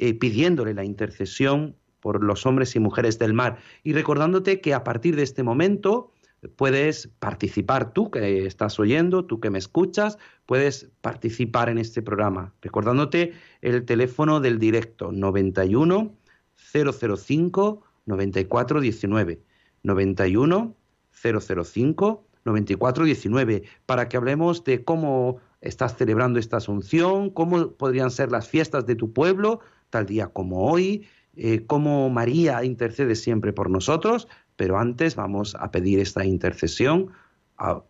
[0.00, 3.58] eh, pidiéndole la intercesión por los hombres y mujeres del mar.
[3.84, 6.12] Y recordándote que a partir de este momento
[6.56, 12.54] puedes participar tú que estás oyendo, tú que me escuchas, puedes participar en este programa.
[12.62, 16.14] Recordándote el teléfono del directo 91
[16.56, 19.42] 005 94 19
[19.82, 20.76] 91
[21.12, 28.30] 005 94 19 para que hablemos de cómo estás celebrando esta Asunción, cómo podrían ser
[28.32, 29.60] las fiestas de tu pueblo,
[29.90, 35.70] tal día como hoy, eh, cómo María intercede siempre por nosotros, pero antes vamos a
[35.70, 37.12] pedir esta intercesión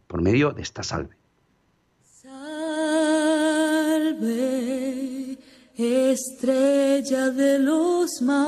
[0.07, 1.17] por medio de esta salve.
[2.03, 3.51] Salve
[5.77, 8.45] estrella de los mares,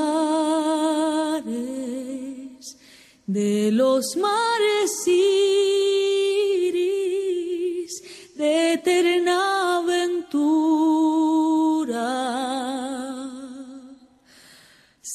[3.27, 6.73] de los mares iris,
[8.37, 9.53] de eterna.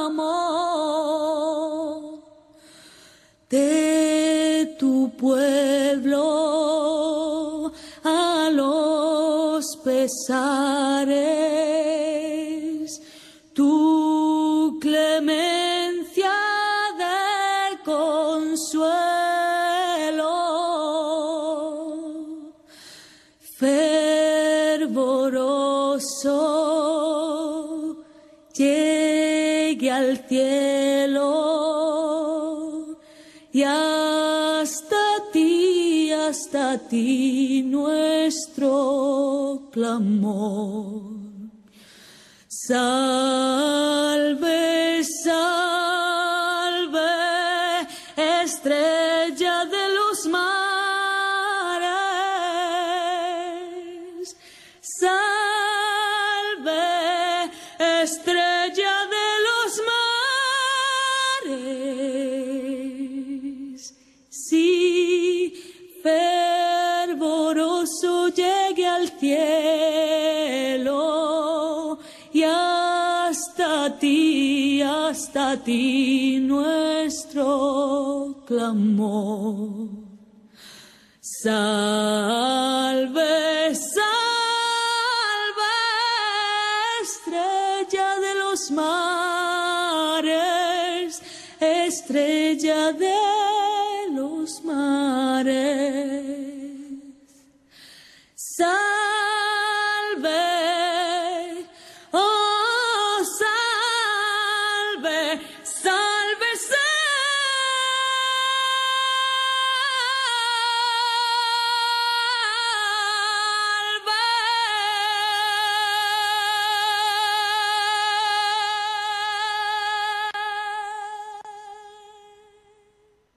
[0.09, 0.33] amor.
[3.47, 6.25] De tu pueblo
[8.03, 11.42] a los pesares,
[36.89, 38.69] ti, nuestro
[39.71, 41.13] clamor.
[75.33, 77.45] Hasta ti nuestro
[78.45, 79.89] clamor.
[81.41, 82.13] Salve,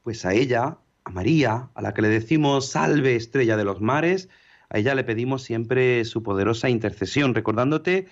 [0.07, 4.29] Pues a ella, a María, a la que le decimos salve estrella de los mares,
[4.71, 8.07] a ella le pedimos siempre su poderosa intercesión, recordándote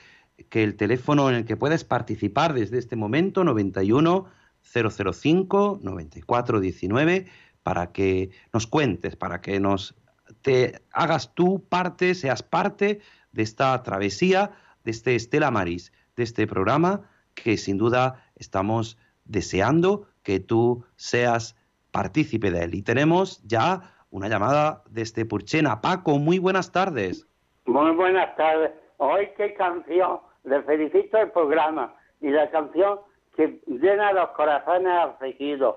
[0.48, 4.26] que el teléfono en el que puedes participar desde este momento, 91
[4.60, 7.26] 005 94 19,
[7.62, 9.94] para que nos cuentes, para que nos
[10.42, 14.50] te hagas tú parte, seas parte de esta travesía,
[14.82, 17.02] de este Estela Maris, de este programa
[17.34, 21.54] que sin duda estamos deseando que tú seas
[21.94, 22.74] partícipe de él.
[22.74, 25.80] Y tenemos ya una llamada desde Purchena.
[25.80, 27.26] Paco, muy buenas tardes.
[27.66, 28.72] Muy buenas tardes.
[28.96, 30.18] Hoy qué canción.
[30.42, 32.98] Le felicito el programa y la canción
[33.36, 35.76] que llena los corazones afligidos.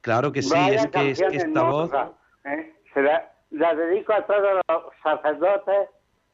[0.00, 1.90] Claro que sí, Vaya es que, es que canción esta voz...
[2.44, 2.74] ¿eh?
[2.92, 5.88] Se la, la dedico a todos los sacerdotes,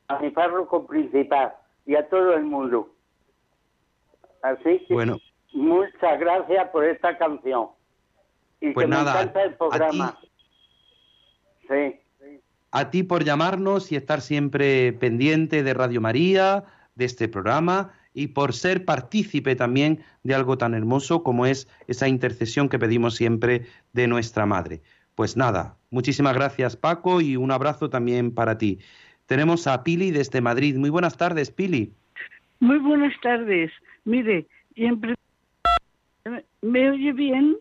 [0.08, 1.52] a mi párroco principal
[1.84, 2.88] y a todo el mundo.
[4.42, 5.18] Así que Bueno,
[5.52, 7.68] muchas gracias por esta canción.
[8.62, 10.18] Y Pues que nada, me encanta el a programa.
[11.68, 11.98] Sí.
[12.70, 18.28] a ti por llamarnos y estar siempre pendiente de Radio María, de este programa y
[18.28, 23.66] por ser partícipe también de algo tan hermoso como es esa intercesión que pedimos siempre
[23.92, 24.80] de nuestra Madre.
[25.14, 28.78] Pues nada, muchísimas gracias Paco y un abrazo también para ti.
[29.26, 30.76] Tenemos a Pili desde Madrid.
[30.76, 31.92] Muy buenas tardes, Pili.
[32.60, 33.70] Muy buenas tardes.
[34.04, 35.14] Mire, pri-
[36.62, 37.56] ¿me oye bien?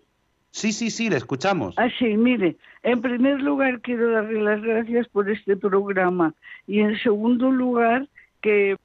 [0.51, 1.75] Sí, sí, sí, le escuchamos.
[1.77, 6.33] Ah, sí, mire, en primer lugar quiero darle las gracias por este programa
[6.67, 8.07] y en segundo lugar
[8.41, 8.75] que,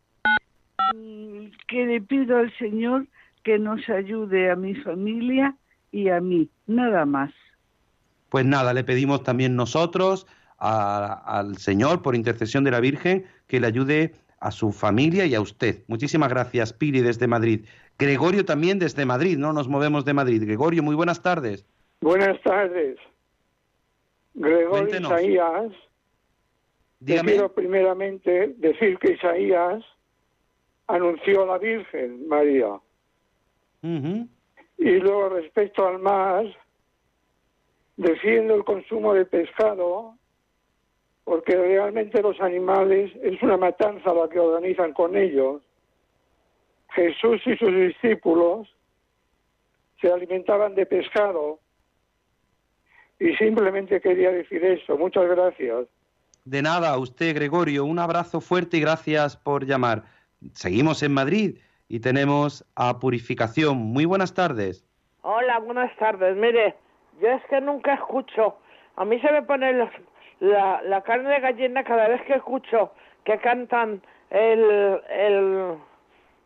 [0.94, 3.06] mm, que le pido al Señor
[3.42, 5.56] que nos ayude a mi familia
[5.90, 7.32] y a mí, nada más.
[8.28, 10.26] Pues nada, le pedimos también nosotros
[10.58, 15.34] a- al Señor, por intercesión de la Virgen, que le ayude a su familia y
[15.34, 15.82] a usted.
[15.87, 17.64] Muchísimas gracias, Pili, desde Madrid.
[17.99, 20.43] Gregorio también desde Madrid, no nos movemos de Madrid.
[20.45, 21.66] Gregorio, muy buenas tardes.
[22.01, 22.99] Buenas tardes.
[24.34, 25.12] Gregorio Cuéntenos.
[25.12, 25.72] Isaías.
[27.01, 27.32] Dígame.
[27.32, 29.82] Quiero primeramente decir que Isaías
[30.87, 32.80] anunció a la Virgen María.
[33.82, 36.45] Y luego respecto al mar,
[37.97, 40.16] defiendo el consumo de pescado
[41.27, 45.61] porque realmente los animales es una matanza la que organizan con ellos.
[46.91, 48.68] Jesús y sus discípulos
[50.01, 51.59] se alimentaban de pescado
[53.18, 54.97] y simplemente quería decir eso.
[54.97, 55.89] Muchas gracias.
[56.45, 60.05] De nada, a usted, Gregorio, un abrazo fuerte y gracias por llamar.
[60.53, 61.59] Seguimos en Madrid
[61.89, 63.79] y tenemos a Purificación.
[63.79, 64.87] Muy buenas tardes.
[65.22, 66.37] Hola, buenas tardes.
[66.37, 66.77] Mire,
[67.20, 68.59] yo es que nunca escucho.
[68.95, 69.91] A mí se me pone los-
[70.41, 72.93] la, la carne de gallina cada vez que escucho
[73.24, 75.74] que cantan el, el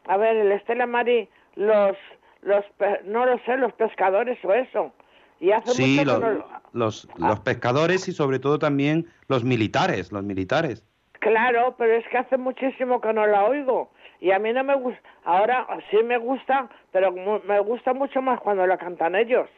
[0.06, 1.96] a ver, el Estela Mari, los,
[2.42, 2.64] los,
[3.04, 4.92] no lo sé, los pescadores o eso.
[5.40, 9.06] Y hace Sí, mucho lo- que no lo- los, los pescadores y sobre todo también
[9.28, 10.84] los militares, los militares.
[11.18, 13.90] Claro, pero es que hace muchísimo que no la oigo.
[14.20, 15.00] Y a mí no me gusta.
[15.24, 19.48] Ahora sí me gusta, pero me gusta mucho más cuando la cantan ellos.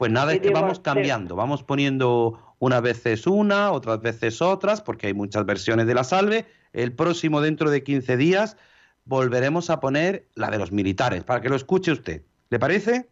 [0.00, 5.08] Pues nada, es que vamos cambiando, vamos poniendo unas veces una, otras veces otras, porque
[5.08, 6.46] hay muchas versiones de la salve.
[6.72, 8.56] El próximo, dentro de 15 días,
[9.04, 12.22] volveremos a poner la de los militares, para que lo escuche usted.
[12.48, 13.10] ¿Le parece?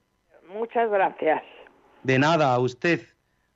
[0.51, 1.43] Muchas gracias.
[2.05, 3.03] De nada a usted.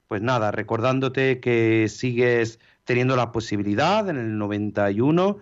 [0.08, 5.38] Pues nada, recordándote que sigues teniendo la posibilidad en el 91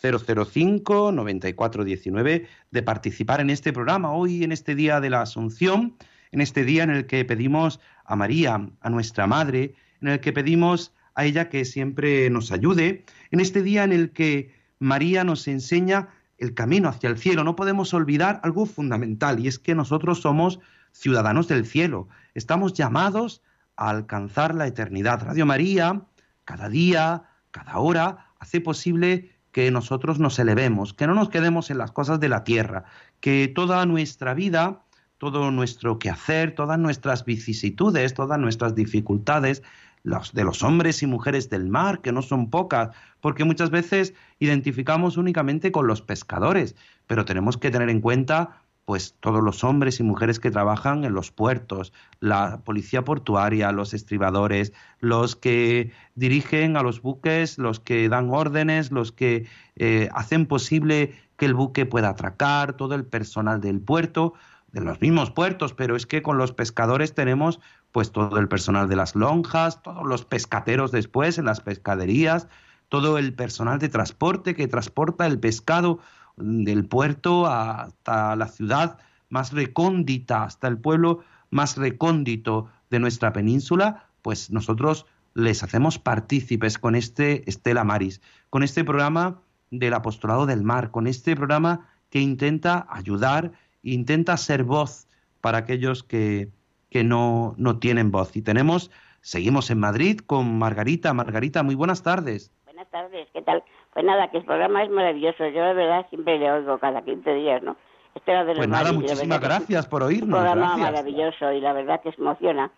[0.00, 5.96] 005 9419 de participar en este programa hoy en este día de la Asunción,
[6.32, 10.32] en este día en el que pedimos a María, a nuestra madre, en el que
[10.32, 15.46] pedimos a ella que siempre nos ayude, en este día en el que María nos
[15.46, 16.08] enseña
[16.38, 17.44] el camino hacia el cielo.
[17.44, 20.58] No podemos olvidar algo fundamental y es que nosotros somos
[20.90, 22.08] ciudadanos del cielo.
[22.34, 23.42] Estamos llamados
[23.76, 25.22] a alcanzar la eternidad.
[25.22, 26.02] Radio María,
[26.44, 31.78] cada día, cada hora, hace posible que nosotros nos elevemos, que no nos quedemos en
[31.78, 32.84] las cosas de la tierra,
[33.20, 34.82] que toda nuestra vida,
[35.22, 39.62] todo nuestro quehacer, todas nuestras vicisitudes, todas nuestras dificultades,
[40.02, 44.14] los de los hombres y mujeres del mar, que no son pocas, porque muchas veces
[44.40, 46.74] identificamos únicamente con los pescadores,
[47.06, 51.14] pero tenemos que tener en cuenta pues todos los hombres y mujeres que trabajan en
[51.14, 58.08] los puertos, la policía portuaria, los estribadores, los que dirigen a los buques, los que
[58.08, 59.46] dan órdenes, los que
[59.76, 64.34] eh, hacen posible que el buque pueda atracar, todo el personal del puerto,
[64.72, 67.60] de los mismos puertos, pero es que con los pescadores tenemos
[67.92, 72.48] pues todo el personal de las lonjas, todos los pescateros después en las pescaderías,
[72.88, 75.98] todo el personal de transporte que transporta el pescado
[76.36, 78.98] del puerto hasta la ciudad
[79.28, 81.20] más recóndita, hasta el pueblo
[81.50, 88.20] más recóndito de nuestra península, pues nosotros les hacemos partícipes con este Estela Maris,
[88.50, 93.52] con este programa del Apostolado del Mar, con este programa que intenta ayudar,
[93.82, 95.06] intenta ser voz
[95.40, 96.48] para aquellos que,
[96.90, 98.36] que no, no tienen voz.
[98.36, 101.12] Y tenemos, seguimos en Madrid con Margarita.
[101.14, 102.52] Margarita, muy buenas tardes.
[102.64, 103.62] Buenas tardes, ¿qué tal?
[103.92, 105.46] Pues nada, que el programa es maravilloso.
[105.48, 107.76] Yo, de verdad, siempre le oigo cada 15 días, ¿no?
[108.14, 110.40] Este de los Pues nada, la muchísimas gracias por es Un oírnos.
[110.40, 110.90] programa Gracias.
[110.92, 112.70] maravilloso y la verdad que se emociona.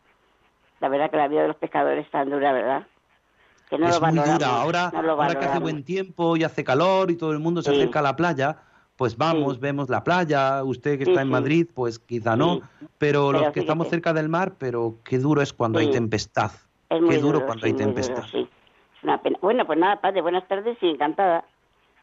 [0.80, 2.86] La verdad que la vida de los pescadores es tan dura, ¿verdad?
[3.70, 4.46] Que no es lo muy dura.
[4.46, 7.62] Ahora, no lo ahora que hace buen tiempo y hace calor y todo el mundo
[7.62, 7.76] se Sí.
[7.78, 8.58] acerca a la playa,
[8.96, 10.62] pues vamos, vemos la playa.
[10.64, 11.32] Usted que Sí, está en sí.
[11.32, 12.60] Madrid, pues quizá no.
[12.98, 13.96] Pero, los Pero que estamos fíjate.
[13.96, 15.92] cerca del mar, pero qué duro es cuando hay Sí.
[15.92, 16.52] tempestad.
[16.90, 18.24] Es muy qué duro, duro, cuando sí, hay duro, tempestad.
[18.30, 18.48] sí.
[18.98, 19.38] Es una pena.
[19.42, 21.44] Bueno, pues nada, padre, buenas tardes y encantada.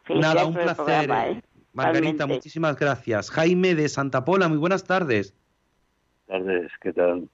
[0.04, 0.76] Felicidades Nada, un placer.
[0.76, 1.32] programa, eh.
[1.32, 1.42] ¿eh?
[1.72, 2.26] Margarita, Realmente.
[2.34, 3.30] muchísimas gracias.
[3.30, 5.34] Jaime de Santa Pola, muy buenas tardes.
[6.26, 7.28] tardes, ¿qué tal?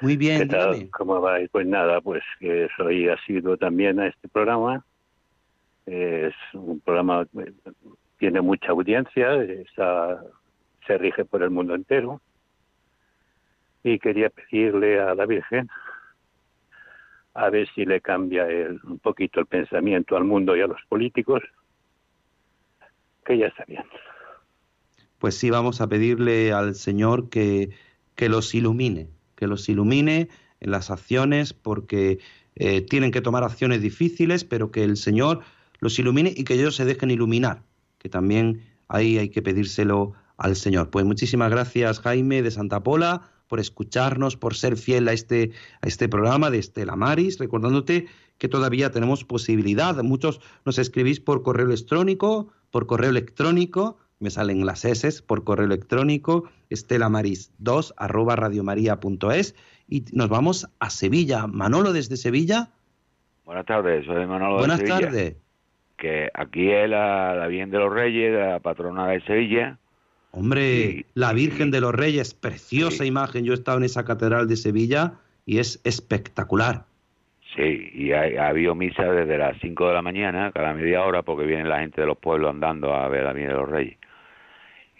[0.00, 0.90] Muy bien, ¿Qué tal?
[0.90, 1.36] ¿Cómo va?
[1.52, 4.84] Pues nada, pues que soy asiduo también a este programa.
[5.86, 7.52] Es un programa que
[8.20, 10.22] tiene mucha audiencia, está,
[10.86, 12.20] se rige por el mundo entero.
[13.82, 15.68] Y quería pedirle a la Virgen
[17.32, 20.80] a ver si le cambia el- un poquito el pensamiento al mundo y a los
[20.88, 21.42] políticos,
[23.24, 23.84] que ya está bien.
[25.18, 27.70] Pues sí, vamos a pedirle al Señor que,
[28.16, 30.28] que los ilumine, que los ilumine
[30.60, 32.18] en las acciones, porque
[32.56, 35.40] eh, tienen que tomar acciones difíciles, pero que el Señor
[35.78, 37.62] los ilumine y que ellos se dejen iluminar,
[38.00, 40.90] que también ahí hay que pedírselo al Señor.
[40.90, 45.86] Pues muchísimas gracias, Jaime de Santa Pola, por escucharnos, por ser fiel a este, a
[45.86, 48.06] este programa de Estela Maris, recordándote
[48.38, 49.94] que todavía tenemos posibilidad.
[50.02, 55.66] Muchos nos escribís por correo electrónico, por correo electrónico, me salen las S por correo
[55.66, 59.54] electrónico, estelamaris2 arroba radiomaria.es
[59.88, 61.46] y nos vamos a Sevilla.
[61.46, 62.70] Manolo desde Sevilla,
[63.44, 65.06] Buenas tardes, soy Manolo buenas de Sevilla.
[65.06, 65.36] tardes.
[66.00, 69.76] Que aquí es la, la Virgen de los Reyes, la patrona de Sevilla.
[70.32, 73.44] Hombre, la Virgen de los Reyes, preciosa imagen.
[73.44, 75.12] Yo he estado en esa catedral de Sevilla
[75.44, 76.84] y es espectacular.
[77.54, 81.44] Sí, y ha habido misa desde las 5 de la mañana, cada media hora, porque
[81.44, 83.98] viene la gente de los pueblos andando a ver a la Virgen de los Reyes.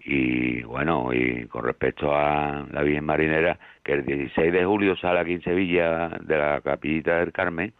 [0.05, 5.21] Y bueno, y con respecto a la Virgen Marinera, que el 16 de julio sale
[5.21, 7.73] aquí en Sevilla de la Capillita del Carmen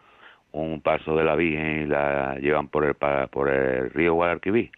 [0.53, 4.71] un paso de la Virgen y la llevan por el, pa- por el río Guadalquivir.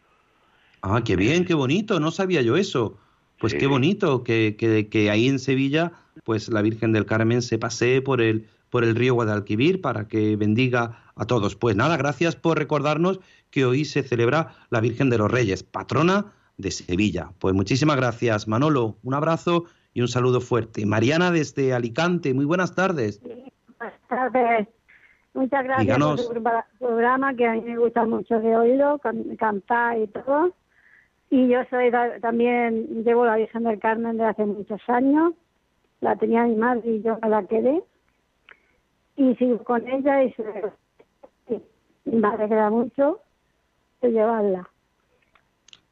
[0.82, 2.98] Ah, qué bien, qué bonito, no sabía yo eso.
[3.38, 3.58] Pues Sí.
[3.58, 5.92] qué bonito que, que, que ahí en Sevilla,
[6.24, 10.36] pues la Virgen del Carmen se pasee por el, por el río Guadalquivir para que
[10.36, 11.56] bendiga a todos.
[11.56, 13.20] Pues nada, gracias por recordarnos
[13.50, 17.30] que hoy se celebra la Virgen de los Reyes, patrona de Sevilla.
[17.38, 18.96] Pues muchísimas gracias, Manolo.
[19.02, 19.64] Un abrazo
[19.94, 20.86] y un saludo fuerte.
[20.86, 23.20] Mariana desde Alicante, muy buenas tardes.
[23.22, 24.68] Buenas tardes.
[25.34, 26.26] Muchas gracias Díganos.
[26.26, 30.06] por su pro- programa, que a mí me gusta mucho de oírlo, can- cantar y
[30.08, 30.54] todo.
[31.30, 35.32] Y yo soy también, llevo la Virgen del Carmen de hace muchos años.
[36.00, 37.82] La tenía mi madre y yo la quedé.
[39.16, 40.44] Y sigo con ella y se,
[41.48, 41.62] sí,
[42.04, 43.20] me alegra mucho
[44.02, 44.68] de llevarla.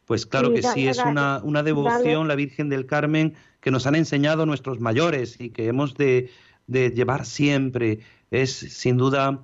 [0.05, 2.29] Pues claro Sí, que sí, es una, una devoción, Dale.
[2.29, 6.31] la Virgen del Carmen, que nos han enseñado nuestros mayores y que hemos de,
[6.67, 8.01] de llevar siempre.
[8.31, 9.41] Es sin duda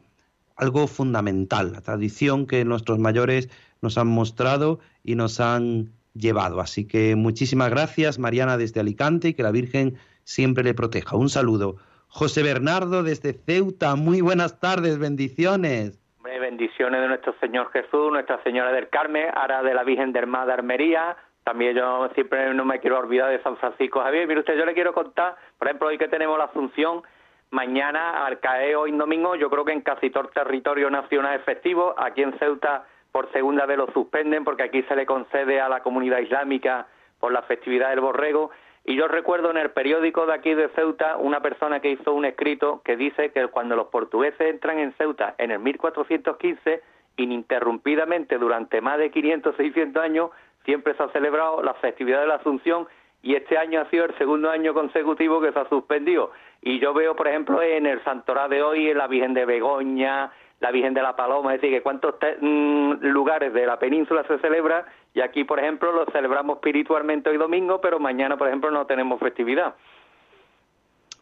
[0.56, 3.50] algo fundamental, la tradición que nuestros mayores
[3.82, 6.60] nos han mostrado y nos han llevado.
[6.60, 11.16] Así que muchísimas gracias, Mariana, desde Alicante, y que la Virgen siempre le proteja.
[11.16, 11.76] Un saludo.
[12.08, 16.00] José Bernardo desde Ceuta, muy buenas tardes, bendiciones.
[16.22, 21.16] Bendiciones de nuestro Señor Jesús, Nuestra Señora del Carmen, ahora de la Virgen de Armería.
[21.44, 24.26] También yo siempre no me quiero olvidar de San Francisco Javier.
[24.26, 27.02] Mire usted, yo le quiero contar, por ejemplo, hoy que tenemos la Asunción,
[27.50, 31.44] mañana al caer hoy domingo, yo creo que en casi todo el territorio nacional es
[31.44, 31.94] festivo.
[31.96, 35.82] Aquí en Ceuta por segunda vez lo suspenden porque aquí se le concede a la
[35.82, 36.86] comunidad islámica
[37.18, 38.50] por la festividad del borrego.
[38.84, 42.24] Y yo recuerdo en el periódico de aquí de Ceuta una persona que hizo un
[42.24, 46.82] escrito que dice que cuando los portugueses entran en Ceuta en el 1415,
[47.16, 50.30] ininterrumpidamente durante más de 500, 600 años,
[50.64, 52.86] siempre se ha celebrado la festividad de la Asunción
[53.26, 56.30] y este año ha sido el segundo año consecutivo que se ha suspendido.
[56.62, 60.30] Y yo veo, por ejemplo, en el Santorá de hoy, en la Virgen de Begoña,
[60.60, 64.24] la Virgen de la Paloma, es decir, que cuántos te- mm, lugares de la península
[64.28, 68.70] se celebra y aquí, por ejemplo, lo celebramos espiritualmente hoy domingo, pero mañana, por ejemplo,
[68.70, 69.74] no tenemos festividad.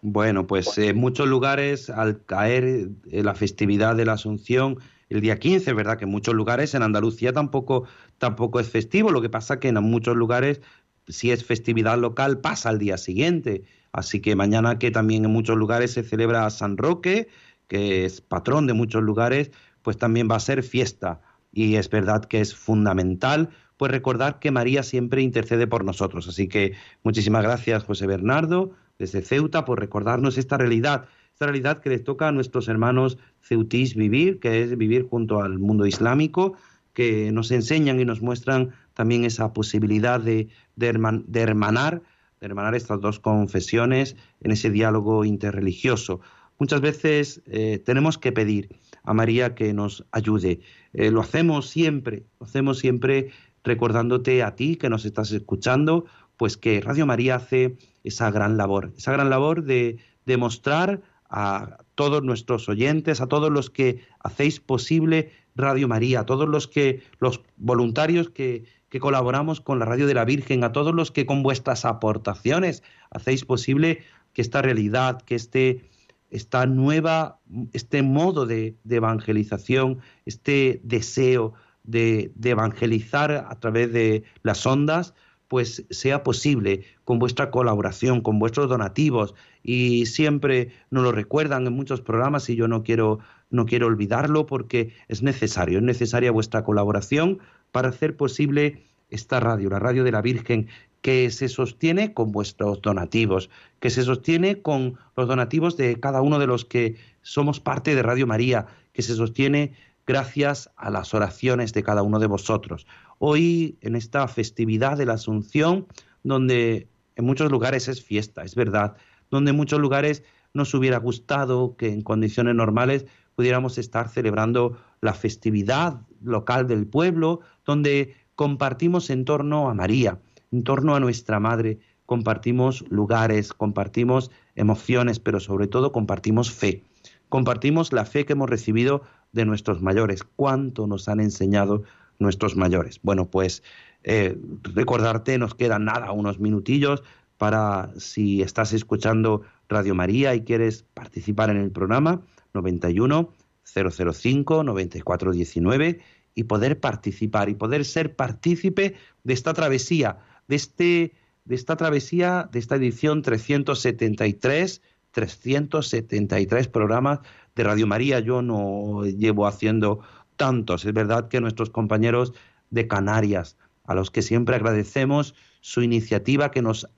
[0.02, 4.76] Bueno, pues en muchos lugares al caer eh, la festividad de la Asunción
[5.09, 5.96] el día 15, ¿verdad?
[5.96, 7.86] Que en muchos lugares en Andalucía tampoco,
[8.18, 10.61] tampoco es festivo, lo que pasa que en muchos lugares
[11.09, 13.64] si es festividad local pasa al día siguiente.
[13.92, 17.28] Así que mañana que también en muchos lugares se celebra San Roque,
[17.68, 19.50] que es patrón de muchos lugares,
[19.82, 21.20] pues también va a ser fiesta.
[21.52, 26.28] Y es verdad que es fundamental pues recordar que María siempre intercede por nosotros.
[26.28, 31.90] Así que muchísimas gracias José Bernardo desde Ceuta por recordarnos esta realidad, esta realidad que
[31.90, 36.57] les toca a nuestros hermanos ceutís vivir, que es vivir junto al mundo islámico,
[36.92, 42.03] que nos enseñan y nos muestran también esa posibilidad de, de, herman- de hermanar,
[42.40, 46.20] de hermanar estas dos confesiones en ese diálogo interreligioso.
[46.59, 48.68] Muchas veces eh, tenemos que pedir
[49.03, 50.61] a María que nos ayude.
[50.92, 53.30] Eh, lo hacemos siempre, lo hacemos siempre
[53.64, 58.92] recordándote a ti que nos estás escuchando, pues que Radio María hace esa gran labor,
[58.97, 65.32] esa gran labor de demostrar a todos nuestros oyentes, a todos los que hacéis posible
[65.57, 68.64] Radio María, a todos los que los voluntarios que,
[68.95, 72.84] que colaboramos con la Radio de la Virgen, a todos los que con vuestras aportaciones
[73.11, 75.90] hacéis posible que esta realidad, que este
[76.30, 77.40] esta nueva,
[77.72, 85.12] este modo de, de evangelización, este deseo de, de evangelizar a través de las ondas,
[85.49, 89.34] pues sea posible con vuestra colaboración, con vuestros donativos.
[89.64, 93.18] Y siempre nos lo recuerdan en muchos programas y yo no quiero
[93.51, 97.40] no quiero olvidarlo porque es necesario, es necesaria vuestra colaboración
[97.75, 100.68] para hacer posible esta radio, la radio de la Virgen,
[101.03, 103.51] que se sostiene con vuestros donativos,
[103.81, 108.05] que se sostiene con los donativos de cada uno de los que somos parte de
[108.05, 109.72] Radio María, que se sostiene
[110.07, 112.87] gracias a las oraciones de cada uno de vosotros.
[113.18, 115.89] Hoy, en esta festividad de la Asunción,
[116.22, 118.97] donde en muchos lugares es fiesta, es verdad,
[119.33, 120.22] donde en muchos lugares
[120.53, 123.05] nos hubiera gustado que en condiciones normales
[123.35, 130.18] pudiéramos estar celebrando la festividad local del pueblo, donde compartimos en torno a María,
[130.53, 136.82] en torno a nuestra Madre, compartimos lugares, compartimos emociones, pero sobre todo compartimos fe.
[137.28, 140.22] Compartimos la fe que hemos recibido de nuestros mayores.
[140.37, 141.82] ¿Cuánto nos han enseñado
[142.18, 143.01] nuestros mayores?
[143.03, 143.62] Bueno, pues
[144.05, 147.03] eh, recordarte, nos quedan nada, unos minutillos
[147.39, 152.20] para si estás escuchando Radio María y quieres participar en el programa
[152.55, 153.32] 91
[153.64, 156.00] 005 9419
[156.34, 162.48] y poder participar y poder ser partícipe de esta travesía de, este, de esta travesía,
[162.52, 167.20] de esta edición 373, 373 programas
[167.55, 168.20] de Radio María.
[168.20, 170.00] Yo no llevo haciendo
[170.36, 170.84] tantos.
[170.84, 172.32] Es verdad que nuestros compañeros
[172.70, 176.88] de Canarias, a los que siempre agradecemos su iniciativa, que nos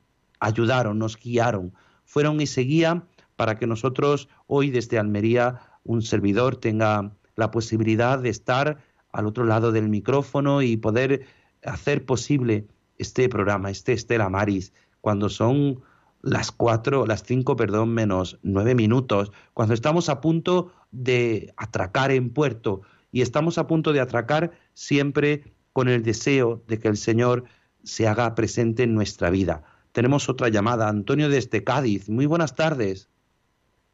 [0.41, 3.05] ayudaron, nos guiaron, fueron y seguían
[3.37, 8.79] para que nosotros hoy desde Almería, un servidor, tenga la posibilidad de estar
[9.13, 11.27] al otro lado del micrófono y poder
[11.65, 12.67] hacer posible
[12.99, 15.83] este programa, este Estela Maris, cuando son
[16.23, 22.31] las cuatro, las cinco, perdón, menos nueve minutos, cuando estamos a punto de atracar en
[22.31, 22.83] puerto
[23.13, 27.45] y estamos a punto de atracar siempre con el deseo de que el Señor
[27.85, 29.63] se haga presente en nuestra vida.
[29.93, 32.09] Tenemos otra llamada, Antonio desde Cádiz.
[32.09, 33.09] Muy buenas tardes.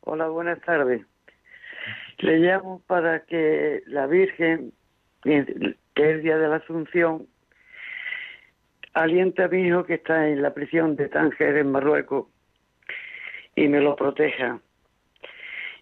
[0.04, 1.02] Hola, buenas tardes.
[2.18, 4.72] Le llamo para que la Virgen,
[5.22, 5.46] que es
[5.94, 7.26] el día de la Asunción,
[8.94, 12.26] aliente a mi hijo que está en la prisión de Tánger, en Marruecos,
[13.54, 14.60] y me lo proteja.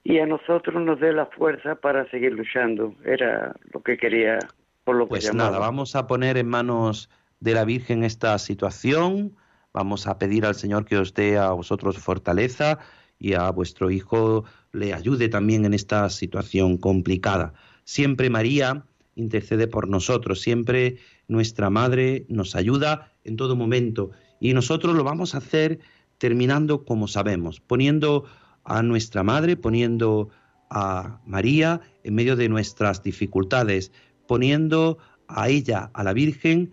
[0.04, 2.94] Y a nosotros nos dé la fuerza para seguir luchando.
[3.04, 4.38] Era lo que quería,
[4.84, 5.50] por lo que Pues llamaba.
[5.50, 7.08] nada, vamos a poner en manos
[7.40, 9.34] de la Virgen esta situación.
[9.72, 12.78] Vamos a pedir al Señor que os dé a vosotros fortaleza
[13.20, 17.52] y a vuestro hijo le ayude también en esta situación complicada.
[17.84, 20.96] Siempre María intercede por nosotros, siempre
[21.28, 24.10] nuestra Madre nos ayuda en todo momento
[24.40, 25.80] y nosotros lo vamos a hacer
[26.18, 28.24] terminando como sabemos, poniendo
[28.64, 30.30] a nuestra Madre, poniendo
[30.70, 33.92] a María en medio de nuestras dificultades,
[34.26, 34.98] poniendo
[35.28, 36.72] a ella, a la Virgen,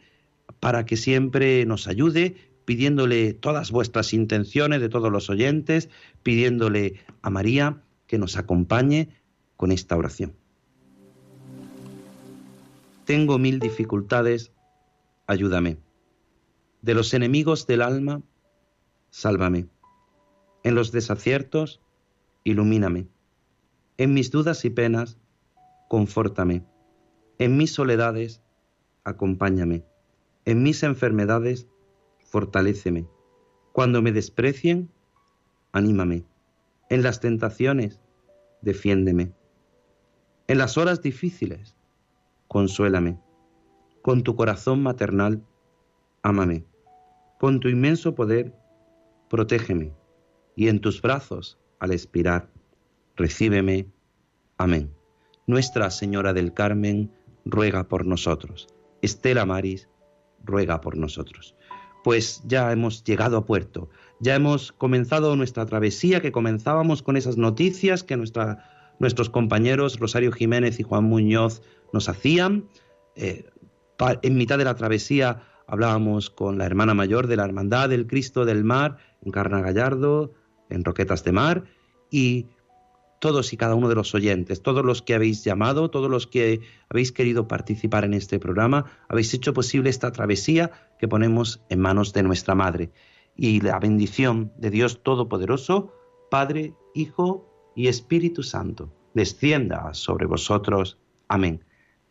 [0.60, 2.36] para que siempre nos ayude,
[2.68, 5.88] pidiéndole todas vuestras intenciones de todos los oyentes,
[6.22, 9.08] pidiéndole a María que nos acompañe
[9.56, 10.34] con esta oración.
[13.06, 14.52] Tengo mil dificultades,
[15.28, 15.78] ayúdame.
[16.82, 18.22] De los enemigos del alma,
[19.12, 19.70] sálvame.
[20.66, 21.80] En los desaciertos,
[22.44, 23.08] ilumíname.
[23.96, 25.18] En mis dudas y penas,
[25.88, 26.66] confórtame.
[27.40, 28.42] En mis soledades,
[29.06, 29.86] acompáñame.
[30.44, 31.66] En mis enfermedades,
[32.28, 33.08] fortaléceme.
[33.72, 34.90] Cuando me desprecien,
[35.72, 36.26] anímame.
[36.90, 38.00] En las tentaciones,
[38.62, 39.34] defiéndeme.
[40.48, 41.76] En las horas difíciles,
[42.48, 43.20] consuélame.
[44.02, 45.44] Con tu corazón maternal,
[46.22, 46.66] ámame.
[47.40, 48.54] Con tu inmenso poder,
[49.30, 49.94] protégeme.
[50.56, 52.50] Y en tus brazos, al expirar,
[53.16, 53.92] recíbeme.
[54.58, 54.94] Amén.
[55.46, 57.12] Nuestra Señora del Carmen,
[57.46, 58.68] ruega por nosotros.
[59.02, 59.90] Estela Maris,
[60.44, 61.57] ruega por nosotros.
[62.08, 63.90] Pues ya hemos llegado a puerto,
[64.22, 70.80] ya hemos comenzado nuestra travesía, que comenzábamos con esas noticias que nuestros compañeros Rosario Jiménez
[70.80, 72.70] y Juan Muñoz nos hacían.
[73.18, 73.50] Eh,
[74.22, 78.46] en mitad de la travesía hablábamos con la hermana mayor de la Hermandad del Cristo
[78.46, 80.32] del Mar en Carna Gallardo,
[80.70, 81.66] en Roquetas de Mar,
[82.10, 82.46] y
[83.20, 86.62] todos y cada uno de los oyentes, todos los que habéis llamado, todos los que
[86.90, 92.14] habéis querido participar en este programa, habéis hecho posible esta travesía que ponemos en manos
[92.14, 92.92] de nuestra Madre.
[93.36, 95.94] Y la bendición de Dios Todopoderoso,
[96.30, 100.98] Padre, Hijo y Espíritu Santo, descienda sobre vosotros.
[101.28, 101.64] Amén.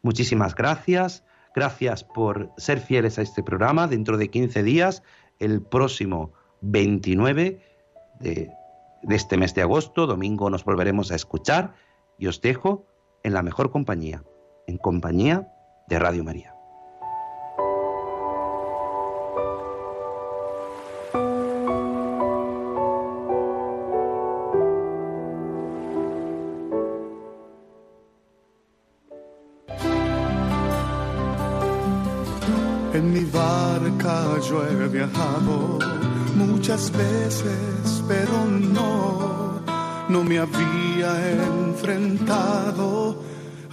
[0.02, 1.24] Muchísimas gracias.
[1.54, 3.88] Gracias por ser fieles a este programa.
[3.88, 5.02] Dentro de 15 días,
[5.38, 7.60] el próximo 29
[8.20, 8.50] de,
[9.02, 11.74] de este mes de agosto, domingo, nos volveremos a escuchar
[12.18, 12.86] y os dejo
[13.22, 14.22] en la mejor compañía,
[14.66, 15.48] en compañía
[15.88, 16.55] de Radio María.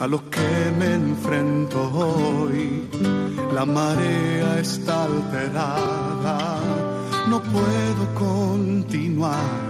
[0.03, 2.89] A lo que me enfrento hoy.
[3.53, 6.59] La marea está alterada,
[7.29, 9.61] no puedo continuar.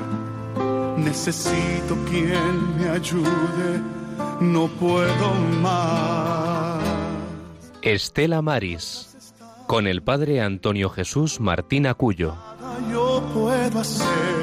[0.97, 3.81] Necesito quien me ayude,
[4.41, 6.81] no puedo más.
[7.83, 9.15] Estela Maris,
[9.67, 12.33] con el padre Antonio Jesús Martín Acuyo.
[12.91, 14.35] yo puedo hacer,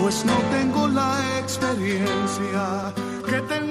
[0.00, 2.92] pues no tengo la experiencia
[3.26, 3.58] que ten-